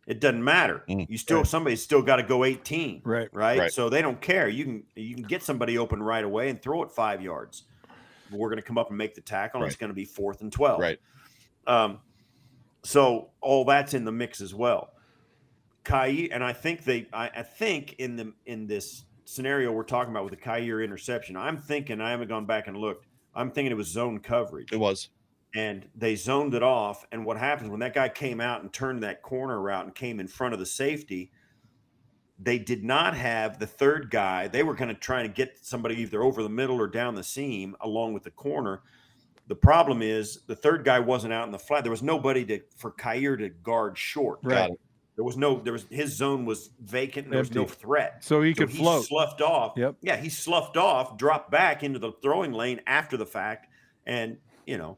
[0.07, 0.83] it doesn't matter.
[0.87, 1.47] Mm, you still right.
[1.47, 3.01] somebody's still got to go 18.
[3.03, 3.29] Right.
[3.33, 3.59] right.
[3.59, 3.71] Right.
[3.71, 4.47] So they don't care.
[4.47, 7.63] You can you can get somebody open right away and throw it five yards.
[8.31, 9.61] We're going to come up and make the tackle.
[9.61, 9.67] Right.
[9.67, 10.79] It's going to be fourth and 12.
[10.79, 10.99] Right.
[11.67, 11.99] Um,
[12.83, 14.91] so all that's in the mix as well.
[15.83, 20.11] Kai and I think they I, I think in the in this scenario we're talking
[20.11, 23.05] about with the Kaiir interception, I'm thinking I haven't gone back and looked.
[23.35, 24.71] I'm thinking it was zone coverage.
[24.71, 25.09] It was
[25.55, 27.05] and they zoned it off.
[27.11, 30.19] And what happens when that guy came out and turned that corner route and came
[30.19, 31.31] in front of the safety?
[32.37, 34.47] They did not have the third guy.
[34.47, 37.23] They were going to try to get somebody either over the middle or down the
[37.23, 38.81] seam along with the corner.
[39.47, 41.83] The problem is the third guy wasn't out in the flat.
[41.83, 44.39] There was nobody to for Kaiir to guard short.
[44.43, 44.71] Right.
[45.15, 45.61] There was no.
[45.61, 47.29] There was his zone was vacant.
[47.29, 48.23] There was no threat.
[48.23, 49.05] So he could float.
[49.05, 49.73] Sloughed off.
[49.77, 49.95] Yep.
[50.01, 53.67] Yeah, he sloughed off, dropped back into the throwing lane after the fact,
[54.05, 54.97] and you know,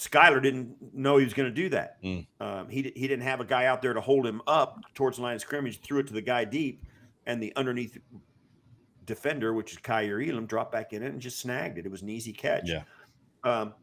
[0.00, 2.02] Skylar didn't know he was going to do that.
[2.02, 2.26] Mm.
[2.40, 5.22] Um, he he didn't have a guy out there to hold him up towards the
[5.22, 5.80] line of scrimmage.
[5.82, 6.86] Threw it to the guy deep,
[7.26, 7.98] and the underneath
[9.04, 11.84] defender, which is Kaiir Elam, dropped back in it and just snagged it.
[11.84, 12.68] It was an easy catch.
[12.68, 12.82] Yeah.
[13.44, 13.74] Um,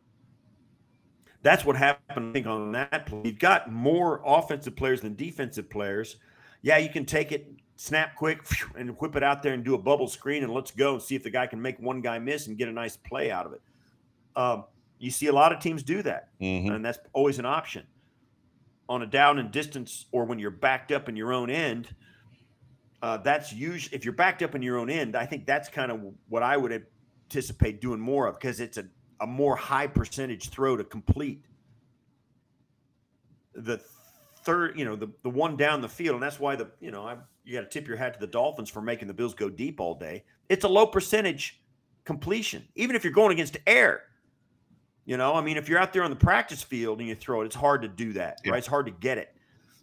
[1.43, 3.21] that's what happened, I think, on that play.
[3.23, 6.17] You've got more offensive players than defensive players.
[6.63, 8.41] Yeah, you can take it, snap quick,
[8.75, 11.15] and whip it out there and do a bubble screen and let's go and see
[11.15, 13.53] if the guy can make one guy miss and get a nice play out of
[13.53, 13.61] it.
[14.35, 14.65] Um,
[14.99, 16.75] you see a lot of teams do that, Mhm.
[16.75, 17.85] and that's always an option.
[18.89, 21.93] On a down and distance, or when you're backed up in your own end,
[23.01, 25.15] uh, that's usually if you're backed up in your own end.
[25.15, 26.85] I think that's kind of what I would
[27.25, 28.87] anticipate doing more of because it's a,
[29.19, 31.43] a more high percentage throw to complete.
[33.53, 33.77] The
[34.43, 37.05] third, you know, the, the one down the field, and that's why the you know
[37.05, 39.49] I you got to tip your hat to the Dolphins for making the Bills go
[39.49, 40.23] deep all day.
[40.49, 41.61] It's a low percentage
[42.05, 44.03] completion, even if you're going against air.
[45.07, 47.41] You know, I mean, if you're out there on the practice field and you throw
[47.41, 48.51] it, it's hard to do that, Yeah.
[48.51, 48.57] right?
[48.57, 49.33] It's hard to get it.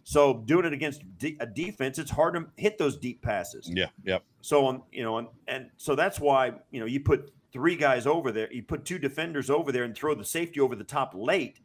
[0.03, 1.01] So doing it against
[1.39, 3.67] a defense, it's hard to hit those deep passes.
[3.73, 3.87] Yeah.
[4.03, 4.19] yeah.
[4.41, 8.05] So on, you know, and, and so that's why you know you put three guys
[8.05, 11.13] over there, you put two defenders over there, and throw the safety over the top
[11.15, 11.59] late.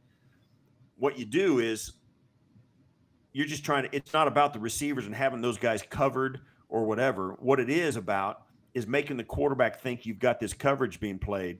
[0.96, 1.92] What you do is
[3.34, 3.94] you're just trying to.
[3.94, 6.40] It's not about the receivers and having those guys covered
[6.70, 7.36] or whatever.
[7.40, 11.58] What it is about is making the quarterback think you've got this coverage being played,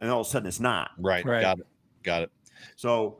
[0.00, 0.90] and all of a sudden it's not.
[0.98, 1.24] Right.
[1.24, 1.40] Right.
[1.42, 1.66] Got it.
[2.02, 2.30] Got it.
[2.76, 3.18] So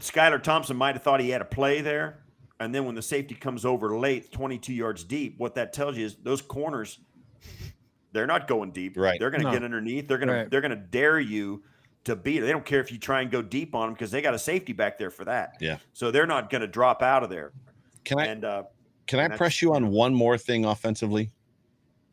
[0.00, 2.22] Skylar Thompson might have thought he had a play there.
[2.60, 6.04] And then when the safety comes over late, 22 yards deep, what that tells you
[6.06, 6.98] is those corners,
[8.12, 8.96] they're not going deep.
[8.96, 9.18] Right.
[9.20, 9.52] They're going to No.
[9.52, 10.08] get underneath.
[10.08, 10.44] They're going Right.
[10.44, 11.62] to they're going to dare you
[12.04, 12.40] to beat it.
[12.46, 14.38] They don't care if you try and go deep on them because they got a
[14.38, 15.56] safety back there for that.
[15.60, 15.78] Yeah.
[15.92, 17.52] So they're not going to drop out of there.
[18.04, 18.62] Can I and uh,
[19.06, 21.30] can I press you on one more thing offensively?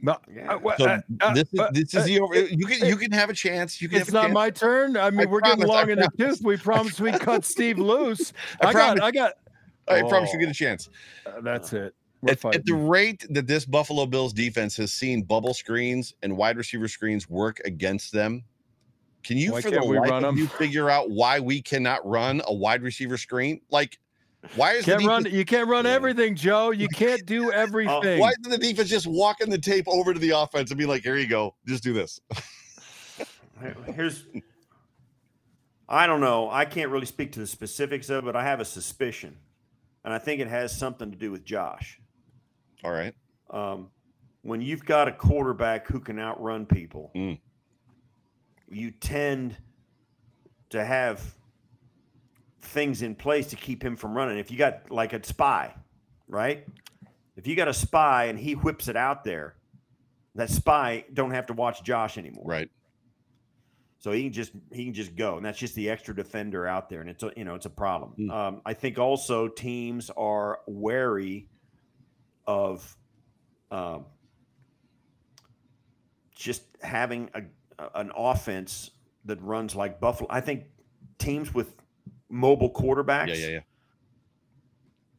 [0.06, 0.54] No, Yeah.
[0.54, 2.36] uh, So uh, uh, this is uh, this is uh, the over.
[2.36, 3.82] You can you can have a chance.
[3.82, 3.98] You can.
[4.00, 4.34] It's have not chance.
[4.34, 4.98] my turn.
[4.98, 6.38] I mean, I we're promise, getting I long in the promise.
[6.38, 6.46] tooth.
[6.46, 8.32] We promised we cut Steve loose.
[8.62, 9.34] I I, got, I got.
[9.88, 10.42] I promise you Oh.
[10.42, 10.90] get a chance.
[11.26, 11.96] uh, that's it.
[12.28, 16.58] At, at the rate that this Buffalo Bills defense has seen bubble screens and wide
[16.58, 18.44] receiver screens work against them,
[19.24, 20.38] can you, Why for the we life run of 'em?
[20.38, 23.62] you, figure out why we cannot run a wide receiver screen?
[23.70, 24.00] Like,
[24.56, 25.26] why is Can't the run.
[25.26, 26.72] You can't run everything, Joe.
[26.72, 28.20] You can't do everything.
[28.20, 31.04] why isn't the defense just walking the tape over to the offense and be like,
[31.04, 32.20] "Here you go, just do this"?
[33.96, 34.26] here's,
[35.88, 36.50] I don't know.
[36.50, 39.38] I can't really speak to the specifics of it, but I have a suspicion.
[40.04, 42.00] And I think it has something to do with Josh.
[42.84, 43.16] All right.
[43.50, 43.90] um,
[44.44, 47.40] when you've got a quarterback who can outrun people, Mm.
[48.70, 49.58] you tend
[50.70, 51.34] to have
[52.66, 54.38] things in place to keep him from running.
[54.38, 55.74] If you got like a spy,
[56.28, 56.66] right?
[57.36, 59.56] If you got a spy and he whips it out there,
[60.36, 62.46] that spy don't have to watch Josh anymore.
[62.46, 62.70] Right.
[64.00, 66.90] So he can just he can just go, and that's just the extra defender out
[66.90, 68.14] there, and it's a you know it's a problem.
[68.20, 68.32] Mm.
[68.32, 71.48] Um, I think also teams are wary
[72.46, 72.96] of
[73.72, 74.06] um,
[76.36, 77.42] just having a
[77.96, 78.92] an offense
[79.26, 80.28] that runs like Buffalo.
[80.30, 80.66] I think
[81.18, 81.74] teams with
[82.36, 83.28] mobile quarterbacks.
[83.30, 83.60] Yeah, yeah, yeah.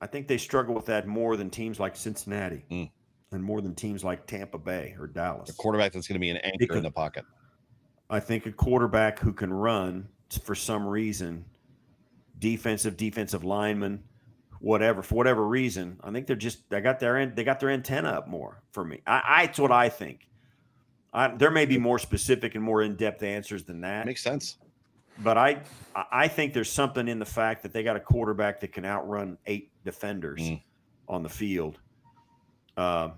[0.01, 2.91] I think they struggle with that more than teams like Cincinnati, Mm.
[3.33, 5.49] and more than teams like Tampa Bay or Dallas.
[5.51, 7.25] A quarterback that's going to be an anchor Because- in the pocket.
[8.09, 10.09] I think a quarterback who can run
[10.45, 11.45] for some reason,
[12.39, 14.05] defensive, defensive lineman,
[14.61, 18.11] whatever, for whatever reason, I think they're just they got their they got their antenna
[18.11, 19.01] up more for me.
[19.09, 20.29] I, I it's what I think.
[21.13, 24.59] I, there may be more specific and more in depth answers than that, Makes sense.
[25.19, 25.61] But I
[26.13, 29.39] I- think there's something in the fact that they got a quarterback that can outrun
[29.47, 30.63] eight defenders Mm.
[31.09, 31.79] on the field.
[32.77, 33.13] Um,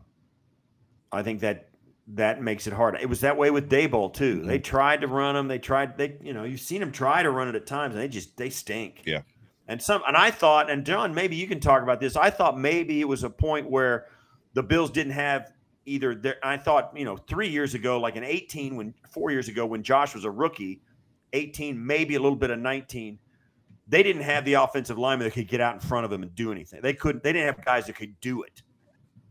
[1.10, 1.68] I think that
[2.14, 2.96] that makes it hard.
[3.00, 4.42] It was that way with Daboll too.
[4.42, 5.48] They tried to run them.
[5.48, 5.98] They tried.
[5.98, 8.36] They you know you've seen them try to run it at times, and they just
[8.36, 9.02] they stink.
[9.04, 9.22] Yeah.
[9.66, 12.16] And some and I thought, and John, maybe you can talk about this.
[12.16, 14.06] I thought maybe it was a point where
[14.54, 15.52] the Bills didn't have
[15.84, 16.14] either.
[16.14, 19.66] Their, I thought you know three years ago, like in eighteen, when four years ago
[19.66, 20.80] when Josh was a rookie,
[21.32, 23.18] eighteen, maybe a little bit of nineteen.
[23.90, 26.34] They didn't have the offensive lineman that could get out in front of him and
[26.34, 26.80] do anything.
[26.82, 27.22] They couldn't.
[27.24, 28.62] They didn't have guys that could do it.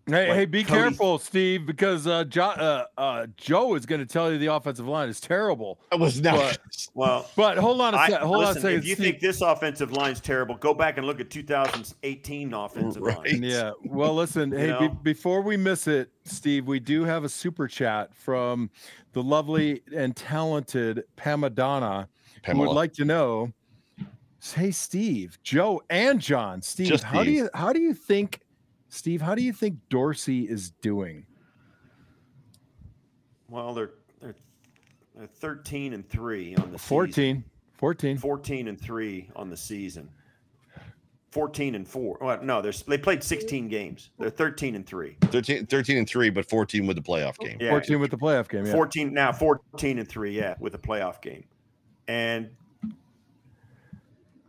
[0.10, 4.00] Hey, Like hey, be Cody- careful, Steve, because uh, jo- uh, uh, Joe is going
[4.00, 5.80] to tell you the offensive line is terrible.
[5.92, 6.36] I was not.
[6.36, 6.58] But-
[6.94, 8.22] Well, But hold on a I, sec.
[8.22, 8.80] Hold on a listen, second.
[8.80, 9.06] if you Steve.
[9.06, 13.18] think this offensive line's terrible, go back and look at 2018 offensive Right.
[13.18, 13.44] line.
[13.44, 13.72] Yeah.
[13.84, 14.52] Well, listen.
[14.52, 18.70] hey, be- before we miss it, Steve, we do have a super chat from
[19.18, 22.08] the lovely and talented Pamadonna,
[22.46, 23.52] who would like to know.
[24.54, 26.62] Hey, Steve, Joe, and John.
[26.62, 28.42] Steve, Just how do you how do you think,
[28.90, 29.20] Steve?
[29.20, 31.26] How do you think Dorsey is doing?
[33.50, 34.36] Well, they're they're,
[35.16, 36.88] they're 13 and three on the season.
[36.88, 37.44] 14.
[37.74, 38.18] 14.
[38.20, 40.10] 14 and three on the season.
[41.32, 42.18] 14 and four.
[42.22, 44.10] Well, no, there's they played 16 games.
[44.18, 45.18] They're 13 and three.
[45.24, 47.58] 13, 13 and 3, but 14 with the playoff game.
[47.60, 48.66] Yeah, 14 with the playoff game.
[48.66, 48.72] Yeah.
[48.72, 51.44] 14 now 14 and 3 yeah with a playoff game
[52.08, 52.50] and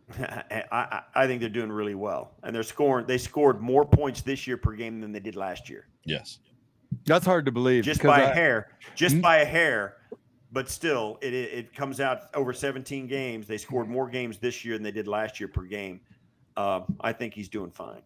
[0.19, 4.21] I, I, I think they're doing really well and they're scoring they scored more points
[4.21, 6.39] this year per game than they did last year Yes.
[7.05, 7.83] That's hard to believe.
[7.83, 9.21] Just by I- a hair just Mm.
[9.21, 9.97] by a hair
[10.51, 14.65] but still it, it it comes out over 17 games they scored more games this
[14.65, 15.99] year than they did last year per game
[16.59, 18.01] um, i think he's doing fine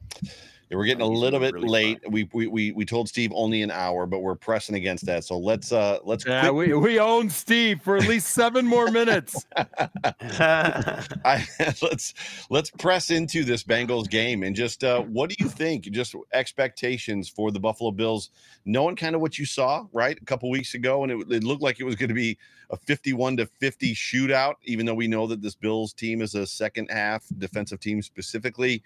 [0.69, 1.99] Yeah, we're getting a little bit really late.
[2.09, 5.23] We, we we we told Steve only an hour, but we're pressing against that.
[5.23, 8.89] So let's uh let's Yeah, quick- we, we own Steve for at least seven more
[8.89, 9.45] minutes.
[9.55, 11.45] I,
[11.81, 12.13] let's
[12.49, 15.83] let's press into this Bengals game and just uh, what do you think?
[15.91, 18.29] Just expectations for the Buffalo Bills,
[18.65, 21.61] knowing kind of what you saw right a couple weeks ago, and it, it looked
[21.61, 22.37] like it was going to be
[22.69, 24.55] a fifty-one to fifty shootout.
[24.63, 28.81] Even though we know that this Bills team is a second half defensive team specifically,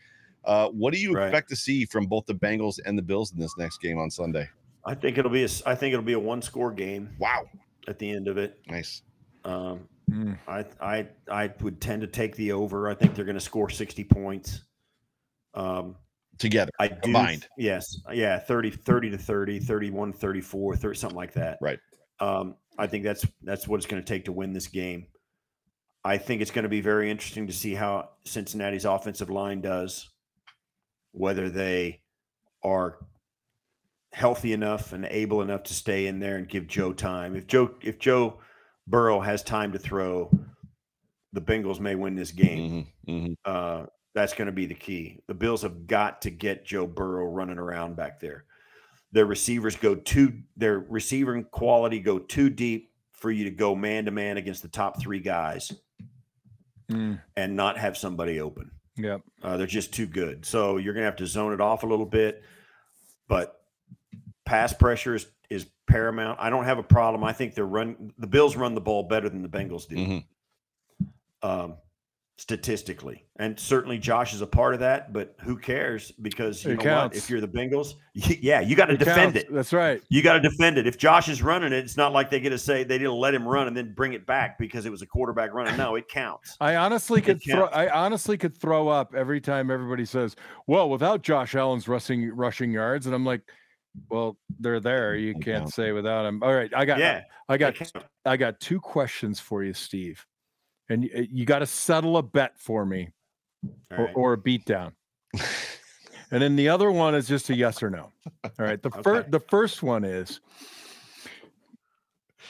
[0.48, 1.28] uh, what do you Right.
[1.28, 4.10] expect to see from both the Bengals and the Bills in this next game on
[4.10, 4.50] Sunday?
[4.86, 7.50] i think it'll be a s- i think it'll be a one score game Wow,
[7.90, 9.02] at the end of it nice.
[9.44, 10.38] um, Mm.
[10.48, 12.88] I I I would tend to take the over.
[12.88, 14.62] I think they're going to score 60 points.
[15.54, 15.98] Um,
[16.38, 17.46] Together, I do, Combined.
[17.58, 17.98] Yes.
[18.14, 21.58] Yeah, 30 30 to 30, 31 34, 30, something like that.
[21.60, 21.80] Right.
[22.22, 25.08] Um, I think that's that's what it's going to take to win this game.
[26.06, 30.08] I think it's going to be very interesting to see how Cincinnati's offensive line does,
[31.12, 32.02] whether they
[32.64, 32.98] are
[34.14, 37.36] healthy enough and able enough to stay in there and give Joe time.
[37.36, 38.40] If Joe if Joe
[38.88, 40.32] Burrow has time to throw,
[41.34, 42.88] the Bengals may win this game.
[43.08, 43.36] Mhm, mhm.
[43.46, 43.86] Uh,
[44.16, 45.20] that's going to be the key.
[45.28, 48.46] The Bills have got to get Joe Burrow running around back there.
[49.12, 54.06] Their receivers go too, their receiving quality go too deep for you to go man
[54.06, 55.72] to man against the top three guys
[56.90, 58.72] Mm, and not have somebody open.
[58.98, 59.22] Yep.
[59.42, 60.46] Uh, they're just too good.
[60.46, 62.44] So you're going to have to zone it off a little bit,
[63.28, 63.60] but
[64.46, 66.40] pass pressure is, is paramount.
[66.42, 67.24] I don't have a problem.
[67.24, 69.96] I think they're run the Bills run the ball better than the Bengals do.
[69.96, 70.24] Mhm.
[71.44, 71.76] Um,
[72.40, 75.12] statistically, and certainly Josh is a part of that.
[75.12, 76.12] But who cares?
[76.22, 77.16] Because you It know counts.
[77.16, 77.24] what?
[77.24, 79.50] If you're the Bengals, yeah, you got to defend counts.
[79.50, 79.54] it.
[79.54, 80.02] That's right.
[80.10, 80.88] You got to defend it.
[80.88, 83.34] If Josh is running it, it's not like they get to say they didn't let
[83.34, 85.76] him run and then bring it back because it was a quarterback running.
[85.78, 86.56] No, it counts.
[86.62, 87.66] I honestly It could throw.
[87.66, 90.36] I honestly could throw up every time everybody says,
[90.68, 93.42] "Well, without Josh Allen's rushing rushing yards," and I'm like,
[94.10, 95.16] "Well, they're there.
[95.16, 97.00] You can't say without him." All right, I got.
[97.00, 97.76] Yeah, I got.
[98.26, 100.26] I got two questions for you, Steve,
[100.90, 103.10] and y- you got to settle a bet for me
[103.92, 104.14] or, right.
[104.16, 104.94] or a beat down.
[106.32, 108.12] and then the other one is just a yes or no.
[108.44, 108.82] All right.
[108.82, 110.40] The first the first one is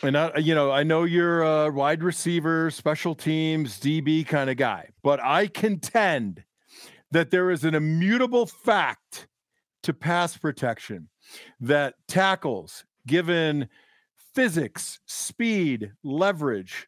[0.04, 4.58] and I you know, I know you're a wide receiver, special teams, DB kind of
[4.58, 6.44] guy, but I contend
[7.12, 9.28] that there is an immutable fact
[9.84, 11.08] to pass protection
[11.60, 13.70] that tackles given
[14.36, 16.88] physics, speed, leverage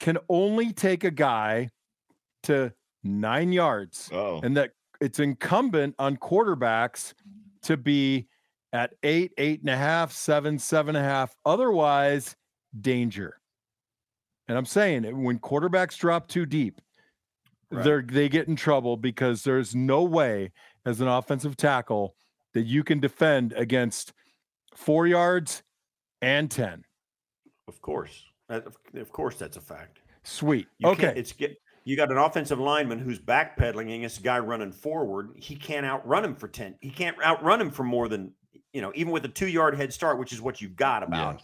[0.00, 1.68] can only take a guy
[2.44, 2.72] to
[3.04, 7.14] 9 yards Oh, and that it's incumbent on quarterbacks
[7.62, 8.26] to be
[8.72, 11.34] at eight, eight and a half, seven, seven and a half.
[11.44, 12.36] Otherwise,
[12.80, 13.40] danger.
[14.48, 16.80] And I'm saying it, when quarterbacks drop too deep,
[17.72, 17.84] Right.
[17.84, 20.50] they're they get in trouble because there's no way
[20.84, 22.16] as an offensive tackle
[22.52, 24.12] that you can defend against
[24.74, 25.62] four yards
[26.20, 26.84] and ten.
[27.68, 30.00] Of course, That- of, of course, that's a fact.
[30.24, 30.66] Sweet.
[30.78, 31.14] You okay.
[31.16, 35.30] it's get you got an offensive lineman who's backpedaling against a guy running forward.
[35.36, 36.74] He can't outrun him for ten.
[36.80, 38.32] He can't outrun him for more than
[38.74, 41.42] you know, even with a two yard head start, which is what you've got about.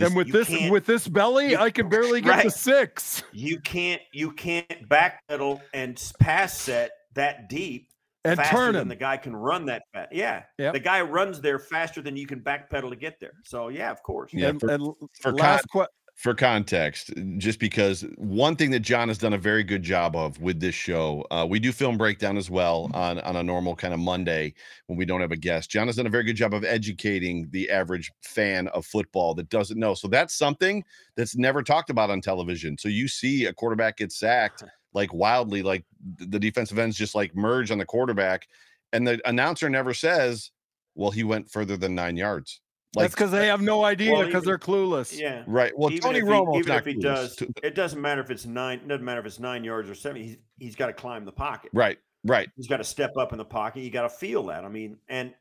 [0.00, 3.60] and with you this with this belly, you- I can barely get to six You
[3.60, 7.90] can't you can't backpedal and pass set that deep
[8.24, 8.88] and faster turn than him.
[8.88, 10.12] the guy can run that fast.
[10.12, 10.72] Yeah, Yep.
[10.72, 13.34] the guy runs there faster than you can backpedal to get there.
[13.44, 14.32] So yeah, of course.
[14.32, 15.86] Yeah, and, for- and for last que-
[16.18, 20.40] for context, just because one thing that John has done a very good job of
[20.40, 23.94] with this show, uh, we do film breakdown as well on on a normal kind
[23.94, 24.52] of Monday
[24.88, 25.70] when we don't have a guest.
[25.70, 29.48] John has done a very good job of educating the average fan of football that
[29.48, 29.94] doesn't know.
[29.94, 30.82] So that's something
[31.16, 32.76] that's never talked about on television.
[32.76, 34.64] So you see a quarterback get sacked
[34.94, 35.84] like wildly, like
[36.16, 38.48] the defensive ends just like merge on the quarterback,
[38.92, 40.50] and the announcer never says,
[40.96, 42.60] "Well, he went further than nine yards."
[42.98, 45.18] Like, That's because they eh, have no idea because even- they're clueless.
[45.18, 45.44] Yeah.
[45.46, 45.72] right.
[45.78, 47.02] Well, even Tony if he, even not if he clueless.
[47.02, 48.86] does, To- it doesn't matter if it's nine.
[48.86, 50.22] Doesn't matter if it's nine yards or seven.
[50.22, 51.70] He's he's got to climb the pocket.
[51.72, 51.98] Right.
[52.24, 52.50] Right.
[52.56, 53.80] He's got to step up in the pocket.
[53.82, 54.64] You got to feel that.
[54.64, 55.32] I mean, and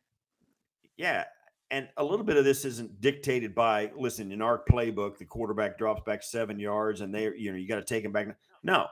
[0.96, 1.26] yeah,
[1.72, 5.18] and a little bit of this isn't dictated by listen in our playbook.
[5.18, 8.12] The quarterback drops back seven yards, and they you know you got to take him
[8.12, 8.28] back.
[8.64, 8.88] No,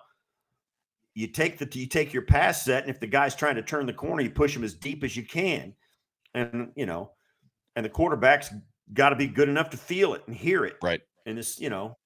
[1.13, 3.85] you take the you take your pass set, and if the guy's trying to turn
[3.85, 5.73] the corner, you push him as deep as you can,
[6.33, 7.11] and you know,
[7.75, 8.53] and the quarterback's
[8.93, 10.75] got to be good enough to feel it and hear it.
[10.81, 11.01] Right.
[11.25, 11.97] And this, you know,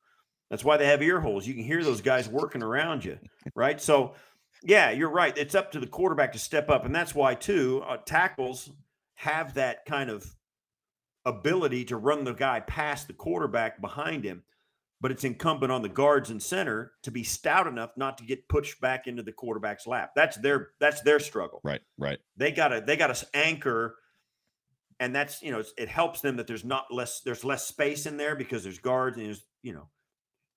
[0.49, 1.45] that's why they have ear holes.
[1.45, 3.19] You can hear those guys working around you.
[3.55, 3.79] Right.
[3.79, 4.15] So,
[4.63, 5.37] yeah, you're right.
[5.37, 6.85] It's up to the quarterback to step up.
[6.85, 8.69] And that's why, too, uh, tackles
[9.15, 10.25] have that kind of
[11.25, 14.43] ability to run the guy past the quarterback behind him.
[15.01, 18.49] But it's incumbent on the guards and center to be stout enough not to get
[18.49, 20.11] pushed back into the quarterback's lap.
[20.13, 21.79] That's their that's their struggle Right.
[21.97, 22.19] Right.
[22.35, 23.95] they gotta they gotta anchor
[24.99, 28.05] and that's you know it's, it helps them that there's not less there's less space
[28.05, 29.87] in there because there's guards and there's you know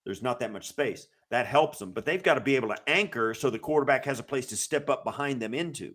[0.05, 2.77] there's not that much space that helps them but they've got to be able to
[2.89, 5.95] anchor so the quarterback has a place to step up behind them into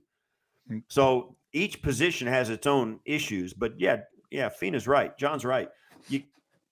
[0.70, 0.84] Mm.
[0.90, 5.70] so each position has its own issues but yeah yeah fina's right john's right
[6.10, 6.24] you,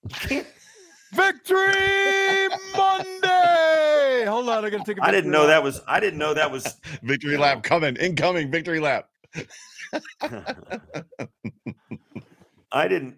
[0.04, 0.48] you can't
[1.14, 4.26] Victory Monday.
[4.26, 5.48] Hold on, I gotta take a i didn't know lap.
[5.48, 7.96] that was i didn't know that was Victory lap coming.
[7.96, 8.52] Incoming.
[8.52, 9.08] Victory lap.
[12.72, 13.18] i didn't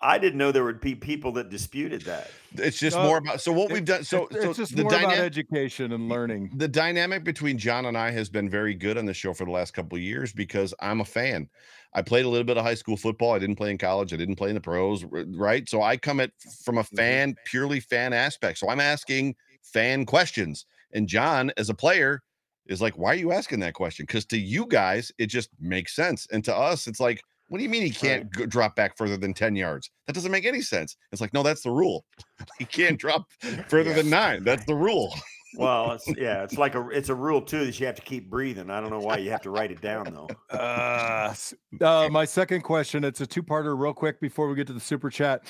[0.00, 3.40] i didn't know there would be people that disputed that It's just more about.
[3.40, 4.04] So what It- we've done.
[4.04, 5.24] So it's, so it's just the more about dynamic.
[5.24, 6.50] education and learning.
[6.54, 9.50] the dynamic between John and I has been very good on the show for the
[9.50, 11.48] last couple of years because I'm a fan.
[11.94, 13.32] I played a little bit of high school football.
[13.32, 14.12] I didn't play in college.
[14.12, 15.68] I didn't play in the pros, right?
[15.68, 16.30] So I come at
[16.64, 16.96] from a mm-hmm.
[16.96, 18.58] fan, purely fan aspect.
[18.58, 20.66] So I'm asking fan questions.
[20.92, 22.22] And John, as a player,
[22.68, 24.04] is like, why are you asking that question?
[24.06, 26.26] Because to you guys, it just makes sense.
[26.32, 29.16] And to us, it's like, what do you mean he can't go, drop back further
[29.16, 29.90] than 10 yards?
[30.06, 30.96] That doesn't make any sense.
[31.12, 32.04] It's like, no, that's the rule.
[32.58, 33.26] he can't drop
[33.68, 34.42] further than nine.
[34.42, 35.14] That's the rule.
[35.56, 38.28] Well, it's yeah, it's like a it's a rule too that you have to keep
[38.28, 38.70] breathing.
[38.70, 40.28] I don't know why you have to write it down though.
[40.56, 41.34] Uh,
[41.80, 43.04] uh, my second question.
[43.04, 45.44] It's a two-parter, real quick, before we get to the super chat.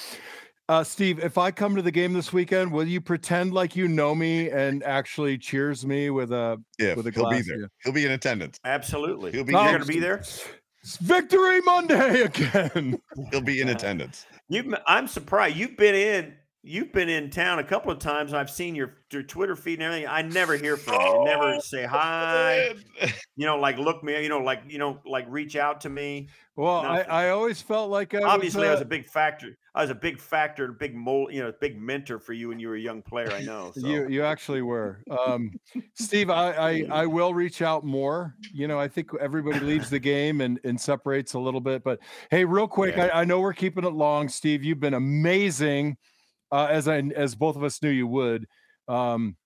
[0.68, 3.86] Uh, Steve, if I come to the game this weekend, will you pretend like you
[3.86, 7.66] know me and actually cheers me with a If with a he'll be there, yeah.
[7.84, 8.58] he'll be in attendance.
[8.64, 9.30] Absolutely.
[9.30, 10.16] He'll be You're Oh, going to be there.
[10.82, 13.00] It's Victory Monday again.
[13.32, 14.24] He'll be in attendance.
[14.48, 16.34] You, I'm surprised you've been in.
[16.62, 18.32] You've been in town a couple of times.
[18.34, 20.08] I've seen your, your Twitter feed and everything.
[20.08, 21.06] I never hear from you.
[21.06, 22.74] You never say hi.
[23.38, 24.20] You know, like look me.
[24.22, 26.28] You know, like you know, like reach out to me.
[26.56, 27.10] Well, I, Nothing.
[27.10, 29.58] I always felt like I Obviously, was, I uh, was a big factor.
[29.76, 31.34] I was a big factor, a big mold.
[31.34, 33.30] You know, big mentor for you when you were a young player.
[33.30, 33.72] I know.
[33.76, 33.86] So.
[33.86, 35.52] You you actually were, um,
[35.94, 36.30] Steve.
[36.30, 38.34] I, I I will reach out more.
[38.54, 41.84] You know, I think everybody leaves the game and and separates a little bit.
[41.84, 42.00] But
[42.30, 43.10] hey, real quick, Yeah.
[43.12, 44.64] I, I know we're keeping it long, Steve.
[44.64, 45.98] You've been amazing,
[46.50, 48.46] uh, as I as both of us knew you would.
[48.88, 49.36] Um,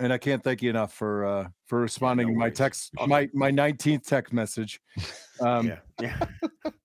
[0.00, 3.52] and I can't thank you enough for uh, for responding to my text, my my
[3.52, 4.80] nineteenth text message.
[5.40, 6.18] Um, yeah, yeah.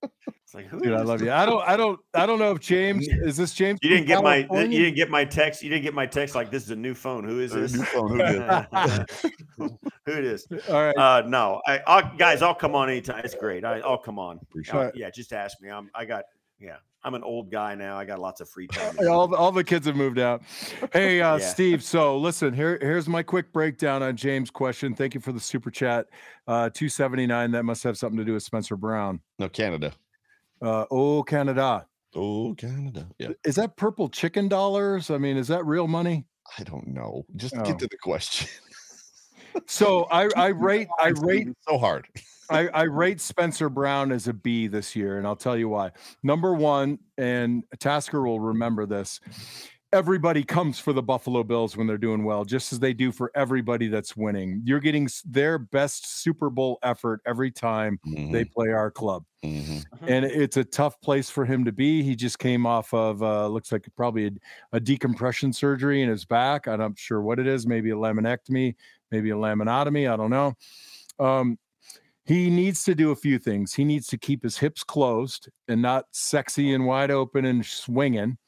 [0.54, 1.32] It's like who Dude, is I love you.
[1.32, 3.80] I don't, I don't, I don't know if James is this James.
[3.82, 5.64] You didn't get my you didn't get my text.
[5.64, 7.24] You didn't get my text like this is a new phone.
[7.24, 7.74] Who is this?
[7.74, 9.10] new phone, who did?
[9.58, 10.46] Who it is?
[10.70, 10.96] All right.
[10.96, 13.22] Uh, no, I, I'll, guys, I'll come on anytime.
[13.26, 13.66] It's great.
[13.66, 14.38] I, I'll come on.
[14.44, 14.96] Appreciate Uh, it.
[14.96, 15.70] yeah, just ask me.
[15.72, 15.90] I'm.
[15.96, 16.26] I got.
[16.60, 17.98] Yeah, I'm an old guy now.
[17.98, 18.96] I got lots of free time.
[19.10, 20.44] All, the- all the kids have moved out.
[20.94, 21.46] Hey, uh, Yeah.
[21.48, 21.84] Steve.
[21.84, 24.94] So listen, here, here's my quick breakdown on James' question.
[24.94, 26.06] Thank you for the super chat.
[26.48, 27.52] Uh, 279.
[27.52, 29.20] That must have something to do with Spencer Brown.
[29.40, 29.94] No, Canada.
[30.64, 31.86] Uh, oh, Canada.
[32.16, 33.08] Oh, Canada.
[33.20, 33.30] Yeah.
[33.44, 35.10] Is that purple chicken dollars?
[35.12, 36.26] I mean, is that real money?
[36.58, 37.26] I don't know.
[37.36, 37.64] Just Oh.
[37.64, 38.48] get to the question.
[39.68, 42.08] So I, I rate, I rate so hard.
[42.50, 45.92] I, I rate Spencer Brown as a B this year, and I'll tell you why.
[46.24, 49.20] Number one, and Tasker will remember this.
[49.94, 53.32] Everybody comes for the Buffalo Bills when they're doing well, just as they do for
[53.36, 54.60] everybody that's winning.
[54.66, 58.00] You're getting their best Super Bowl effort every time
[58.32, 59.86] they play our club, Mhm.
[60.08, 62.02] and it's a tough place for him to be.
[62.02, 64.32] He just came off of uh, looks like probably a,
[64.72, 66.68] a decompression surgery in his back.
[66.68, 67.68] I'm not sure what it is.
[67.68, 68.74] Maybe a laminectomy,
[69.12, 70.12] maybe a laminotomy.
[70.12, 70.54] I don't know.
[71.20, 71.60] Um,
[72.26, 73.76] he needs to do a few things.
[73.76, 78.40] He needs to keep his hips closed and not sexy and wide open and swinging.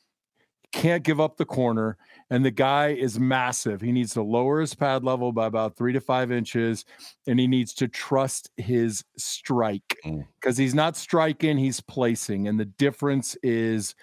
[0.76, 1.97] Can't give up the corner.
[2.30, 3.81] And the guy is massive.
[3.81, 6.84] He needs to lower his pad level by about three to five inches,
[7.27, 10.60] and he needs to trust his strike because Mm.
[10.60, 12.47] he's not striking, he's placing.
[12.47, 13.95] And the difference is,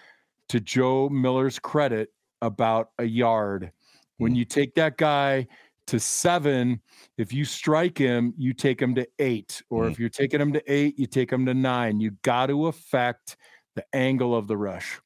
[0.49, 2.11] to Joe Miller's credit,
[2.43, 3.63] about a yard.
[3.65, 3.71] Mm.
[4.19, 5.47] When you take that guy
[5.89, 6.81] to seven,
[7.19, 9.63] if you strike him, you take him to eight.
[9.69, 9.91] Or Mm.
[9.91, 12.01] if you're taking him to eight, you take him to nine.
[12.01, 13.37] You got to affect
[13.75, 15.01] the angle of the rush.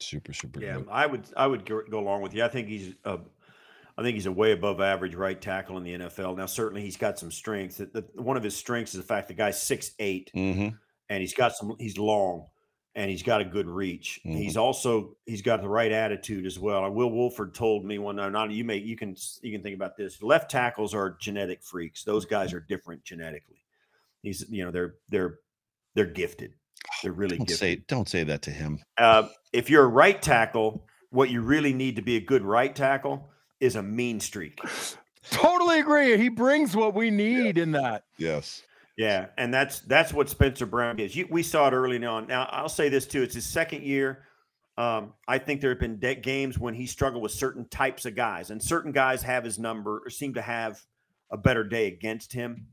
[0.00, 0.88] Super, super Yeah, good.
[0.90, 2.44] I would I would go along with you.
[2.44, 3.18] I think he's a,
[3.96, 6.36] I think he's a way above average right tackle in the NFL.
[6.36, 7.78] Now, certainly he's got some strengths.
[7.78, 10.68] The, the- one of his strengths is the fact the guy's six eight Mm-hmm.
[11.08, 11.74] and he's got some.
[11.80, 12.46] He's long
[12.94, 14.20] and he's got a good reach.
[14.24, 14.36] Mhm.
[14.36, 16.84] He's also he's got the right attitude as well.
[16.84, 18.30] And Will Wolford told me one night.
[18.32, 20.22] Not you may you can you can think about this.
[20.22, 22.04] Left tackles are genetic freaks.
[22.04, 23.64] Those guys are different genetically.
[24.22, 25.38] He's you know they're they're
[25.94, 26.54] they're gifted.
[27.02, 27.58] They're really Don't gifted.
[27.78, 28.80] say don't say that to him.
[28.96, 32.74] Uh, if you're a right tackle, what you really need to be a good right
[32.74, 33.30] tackle
[33.60, 34.60] is a mean streak.
[35.30, 36.16] Totally agree.
[36.16, 38.04] He brings what we need in that.
[38.16, 38.62] Yes.
[38.96, 41.14] Yeah, and that's that's what Spencer Brown is.
[41.14, 42.26] You, we saw it early on.
[42.26, 44.24] Now I'll say this too: it's his second year.
[44.76, 48.14] Um, I think there have been de- games when he struggled with certain types of
[48.16, 50.80] guys, and certain guys have his number or seem to have
[51.30, 52.66] a better day against him.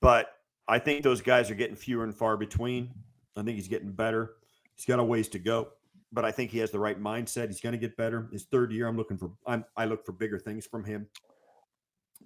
[0.00, 0.28] But
[0.70, 2.90] I think those guys are getting fewer and far between.
[3.36, 4.34] I think he's getting better.
[4.76, 5.68] He's got a ways to go,
[6.12, 7.48] but I think he has the right mindset.
[7.48, 8.28] He's going to get better.
[8.32, 9.32] His third year, I'm looking for.
[9.46, 11.06] I'm, I look for bigger things from him.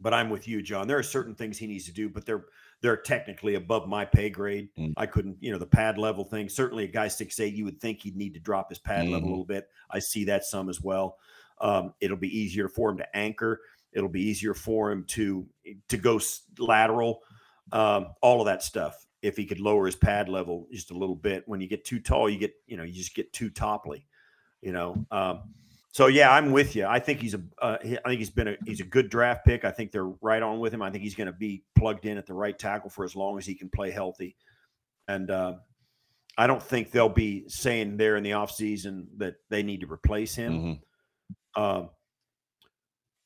[0.00, 0.88] But I'm with you, John.
[0.88, 2.46] There are certain things he needs to do, but they're
[2.82, 4.68] they're technically above my pay grade.
[4.76, 4.92] Mm.
[4.96, 6.48] I couldn't, you know, the pad level thing.
[6.48, 9.20] Certainly, a guy six eight, you would think he'd need to drop his pad level
[9.20, 9.22] Mhm.
[9.22, 9.68] a little bit.
[9.90, 11.16] I see that some as well.
[11.60, 13.60] Um, it'll be easier for him to anchor.
[13.92, 15.46] It'll be easier for him to
[15.88, 16.20] to go
[16.58, 17.22] lateral.
[17.72, 19.06] Um, all of that stuff.
[19.22, 21.98] If he could lower his pad level just a little bit, when you get too
[21.98, 24.04] tall, you get you know you just get too topply.
[24.60, 25.06] You know.
[25.10, 25.54] Um,
[25.92, 26.86] so yeah, I'm with you.
[26.86, 27.42] I think he's a.
[27.62, 28.56] Uh, I think he's been a.
[28.66, 29.64] He's a good draft pick.
[29.64, 30.82] I think they're right on with him.
[30.82, 33.38] I think he's going to be plugged in at the right tackle for as long
[33.38, 34.36] as he can play healthy.
[35.06, 35.54] And uh,
[36.36, 40.34] I don't think they'll be saying there in the offseason that they need to replace
[40.34, 40.80] him.
[41.56, 41.62] Mhm.
[41.62, 41.90] Um,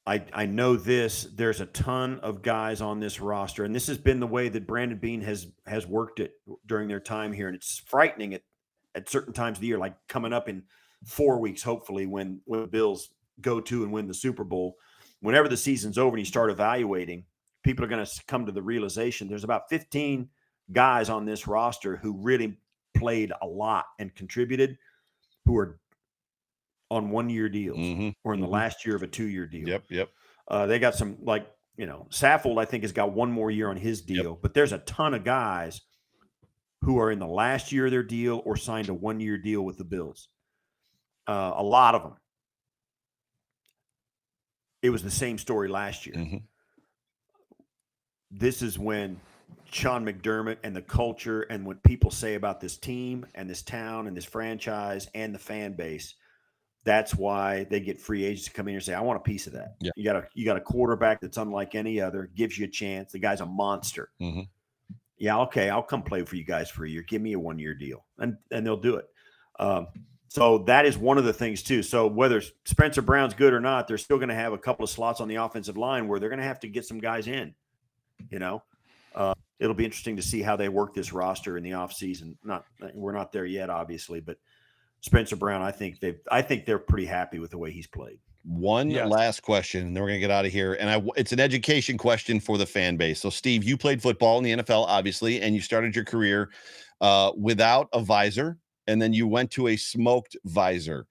[0.09, 1.25] I I know this.
[1.35, 4.67] There's a ton of guys on this roster, and this has been the way that
[4.67, 6.33] Brandon Beane has has worked it
[6.67, 8.43] during their time here, and it's frightening at
[8.95, 10.63] at certain times of the year, like coming up in
[11.05, 13.11] four weeks, hopefully, when when the Bills
[13.43, 14.77] go to and win the Super Bowl.
[15.21, 17.25] Whenever the season's over and you start evaluating,
[17.63, 20.29] people are going to come to the realization there's about 15
[20.73, 22.57] guys on this roster who really
[22.97, 24.79] played a lot and contributed,
[25.45, 25.81] who are
[26.91, 28.15] on one year deals Mhm.
[28.25, 28.51] or in the Mhm.
[28.53, 29.69] last year of a two year deal.
[29.69, 29.85] Yep.
[29.91, 30.11] Yep.
[30.49, 31.47] Uh, they got some like
[31.77, 32.59] you know Saffold.
[32.61, 35.25] I think has got one more year on his deal, but there's a ton of
[35.25, 35.81] guys
[36.83, 39.63] who are in the last year of their deal or signed a one year deal
[39.65, 40.29] with the Bills.
[41.27, 42.17] Uh, a lot of them.
[44.83, 46.15] It was the same story last year.
[46.17, 46.43] Mhm.
[48.31, 49.21] This is when
[49.71, 54.07] Sean McDermott and the culture and what people say about this team and this town
[54.07, 56.15] and this franchise and the fan base
[56.89, 59.47] that's why they get free agents to come in and say, "I want a piece
[59.47, 59.91] of that." Yeah.
[59.95, 63.13] You got a you got a quarterback that's unlike any other, gives you a chance.
[63.13, 64.11] The guy's a monster.
[64.19, 64.49] Mhm.
[65.19, 67.03] Yeah, okay, I'll come play for you guys for a year.
[67.03, 69.07] Give me a one year deal, and and they'll do it.
[69.61, 69.89] Um,
[70.29, 71.83] so that is one of the things too.
[71.83, 74.89] So whether Spencer Brown's good or not, they're still going to have a couple of
[74.91, 77.55] slots on the offensive line where they're going to have to get some guys in.
[78.31, 78.63] You know,
[79.15, 82.37] uh, it'll be interesting to see how they work this roster in the offseason.
[82.45, 84.39] Not we're not there yet, obviously, but
[85.01, 88.19] Spencer Brown, I think they I think they're pretty happy with the way he's played.
[88.45, 89.09] One Yes.
[89.09, 90.75] last question, and then we're gonna get out of here.
[90.75, 93.21] And I, it's an education question for the fan base.
[93.21, 96.51] So, Steve, you played football in the NFL, obviously, and you started your career
[97.01, 101.07] uh, without a visor, and then you went to a smoked visor.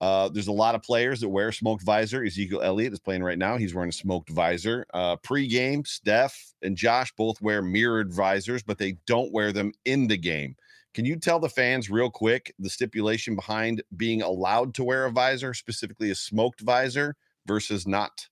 [0.00, 2.24] Uh, there's a lot of players that wear smoked visor.
[2.24, 3.56] Ezekiel Elliott is playing right now.
[3.56, 4.86] He's wearing a smoked visor.
[4.94, 6.32] Uh, pre-game, Stef
[6.62, 10.54] and Josh both wear mirrored visors, but they don't wear them in the game.
[10.94, 15.10] Can you tell the fans real quick the stipulation behind being allowed to wear a
[15.10, 17.14] visor, specifically a smoked visor
[17.46, 18.26] versus not?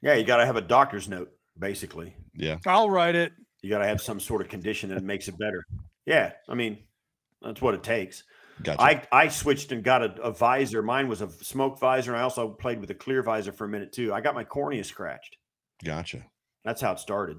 [0.00, 2.14] Yeah, you got to have a doctor's note, basically.
[2.34, 2.58] Yeah.
[2.66, 3.32] I'll write it.
[3.62, 5.64] You got to have some sort of condition that makes it better.
[6.06, 6.78] Yeah, I mean,
[7.42, 8.24] that's what it takes.
[8.62, 8.82] Gotcha.
[8.82, 10.82] I I switched and got a, a visor.
[10.82, 13.68] Mine was a smoke visor, and I also played with a clear visor for a
[13.68, 14.12] minute too.
[14.12, 15.36] I got my cornea scratched.
[15.84, 16.24] gotcha.
[16.64, 17.38] That's how it started.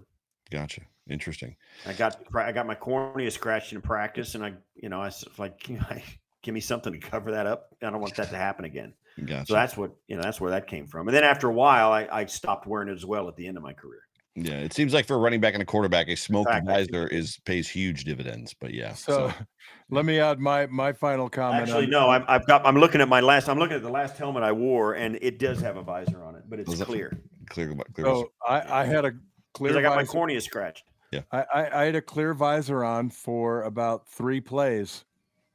[0.49, 0.81] Gotcha.
[1.09, 1.55] Interesting.
[1.85, 5.25] I got I got my cornea scratched in practice, and I you know I was
[5.37, 5.59] like,
[6.43, 7.69] give me something to cover that up.
[7.81, 8.93] I don't want that to happen again.
[9.25, 9.47] Gotcha.
[9.47, 10.21] So that's what you know.
[10.21, 11.07] That's where that came from.
[11.07, 13.57] And then after a while, I, I stopped wearing it as well at the end
[13.57, 14.01] of my career.
[14.35, 17.07] Yeah, it seems like for a running back and a quarterback, a smoked Fact, visor
[17.07, 18.53] is pays huge dividends.
[18.53, 19.33] But yeah, So,
[19.89, 21.63] let me add my my final comment.
[21.63, 22.09] Actually, on- no.
[22.09, 22.65] I'm, I've got.
[22.65, 23.49] I'm looking at my last.
[23.49, 26.35] I'm looking at the last helmet I wore, and it does have a visor on
[26.35, 27.19] it, but it's clear
[27.49, 28.05] clear, clear.
[28.05, 29.11] So I, I had a
[29.53, 30.83] clear I got my cornea scratched.
[31.31, 35.05] I, I, I had a clear visor on for about three plays.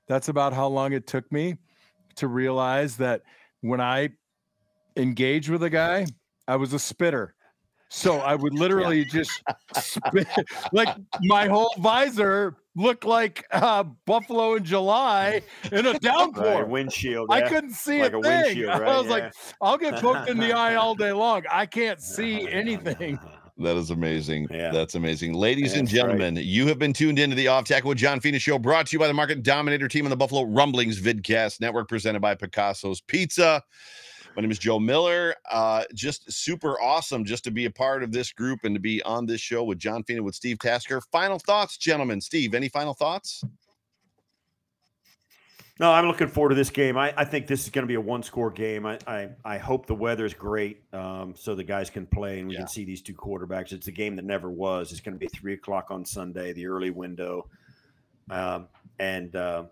[0.07, 1.57] That's about how long it took me
[2.17, 3.23] to realize that
[3.61, 4.11] when I
[4.97, 6.07] engaged with a guy,
[6.47, 7.35] I was a spitter.
[7.89, 9.43] So I would literally just
[9.75, 10.27] spit
[10.73, 10.89] like
[11.23, 16.43] my whole visor looked like uh, Buffalo in July in a downpour.
[16.63, 17.31] Right, windshield.
[17.31, 18.43] I couldn't see Like a a thing.
[18.43, 18.97] windshield, I right?
[18.99, 21.45] was like, I'll get poked in the eye all day long.
[21.49, 23.19] I can't see anything.
[23.59, 24.49] That is amazing.
[24.51, 24.73] Yeah.
[24.73, 25.35] That's amazing.
[25.35, 26.09] Ladies and That's right.
[26.09, 28.95] gentlemen, you have been tuned into the Off Tackle with John Fina show brought to
[28.95, 33.01] you by the Market Dominator team on the Buffalo Rumblings Vidcast Network presented by Picasso's
[33.01, 33.63] Pizza.
[34.37, 35.37] My name is Joe Miller.
[35.49, 39.01] Uh, just super awesome just to be a part of this group and to be
[39.03, 41.01] on this show with John Fina with Steve Tasker.
[41.13, 42.21] Final thoughts, gentlemen.
[42.21, 43.45] Steve, any final thoughts?
[45.81, 46.97] No, I'm looking forward to this game.
[46.97, 48.87] I, I think this is going to be a one score game.
[48.87, 52.47] I, I, I hope the weather is great um, so the guys can play and
[52.49, 52.61] we Yeah.
[52.61, 53.73] can see these two quarterbacks.
[53.73, 54.93] It's a game that never was.
[54.93, 57.49] It's going to be three o'clock on Sunday, the early window.
[58.31, 58.69] Um,
[59.01, 59.65] and uh,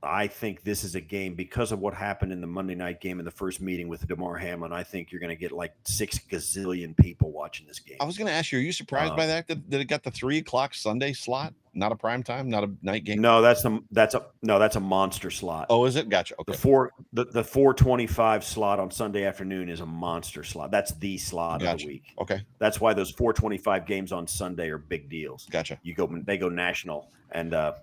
[0.00, 3.18] I think this is a game because of what happened in the Monday night game
[3.18, 4.72] in the first meeting with Damar Hamlin.
[4.72, 7.96] I think you're going to get like six gazillion people watching this game.
[8.00, 9.70] I was going to ask you, are you surprised by Um, that, that?
[9.70, 11.52] That it got the three o'clock Sunday slot?
[11.74, 13.20] Not a prime time, not a night game?
[13.20, 15.66] No, that's a that's a no, that's a monster slot.
[15.70, 16.08] Oh, is it?
[16.08, 16.34] Gotcha.
[16.46, 20.72] The four the, the four twenty five slot on Sunday afternoon is a monster slot.
[20.72, 22.14] That's the slot of the week.
[22.20, 22.40] Okay.
[22.58, 25.46] That's why those four twenty five games on Sunday are big deals.
[25.50, 25.78] Gotcha.
[25.82, 27.74] You go they go national and uh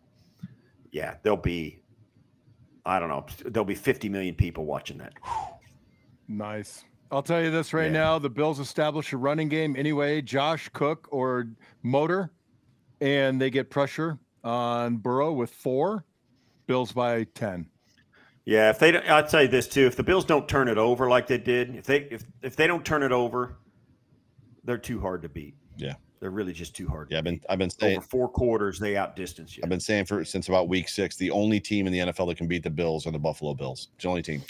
[0.92, 1.80] yeah, they'll be
[2.86, 5.14] I don't know, there'll be fifty million people watching that.
[6.28, 6.84] Nice.
[7.12, 7.92] I'll tell you this right Yeah.
[7.92, 10.22] now: the Bills establish a running game anyway.
[10.22, 11.48] Josh Cook or
[11.84, 12.32] Motor,
[13.00, 16.06] and they get pressure on Burrow with four.
[16.68, 17.68] Bills by ten.
[18.44, 21.08] Yeah, if they don't I'd say this too, if the Bills don't turn it over
[21.10, 23.58] like they did, if they if if they don't turn it over,
[24.64, 25.56] they're too hard to beat.
[25.78, 25.94] Yeah.
[26.20, 27.10] They're really just too hard.
[27.12, 27.42] Yeah, I've been.
[27.50, 29.64] I've been saying over four quarters, they outdistance you.
[29.64, 32.38] I've been saying for since about week six, the only team in the NFL that
[32.38, 33.90] can beat the Bills are the Buffalo Bills.
[33.96, 34.42] It's the only team.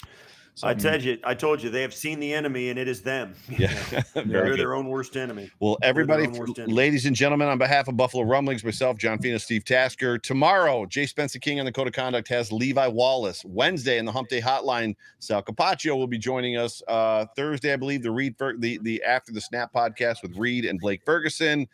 [0.56, 3.02] So, I told you, I told you, they have seen the enemy, and it is
[3.02, 3.34] them.
[3.58, 3.68] yeah,
[4.14, 4.58] they're good.
[4.58, 5.50] their own worst enemy.
[5.60, 6.72] Well, everybody, enemy.
[6.72, 10.16] ladies and gentlemen, on behalf of Buffalo Rumblings, myself, John Fina, Steve Tasker.
[10.16, 13.44] Tomorrow, Jay Spencer King on the Code of Conduct has Levi Wallace.
[13.44, 16.82] Wednesday in the Hump Day Hotline, Sal Capaccio will be joining us.
[16.88, 20.80] Uh, Thursday, I believe, the Reed the the After the Snap podcast with Reed and
[20.80, 21.68] Blake Ferguson,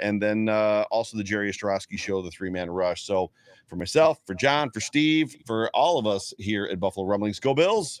[0.00, 3.02] and then uh, also the Jerry Ostrowski show, the Three Man Rush.
[3.02, 3.30] So,
[3.66, 7.52] for myself, for John, for Steve, for all of us here at Buffalo Rumblings, go
[7.52, 8.00] Bills!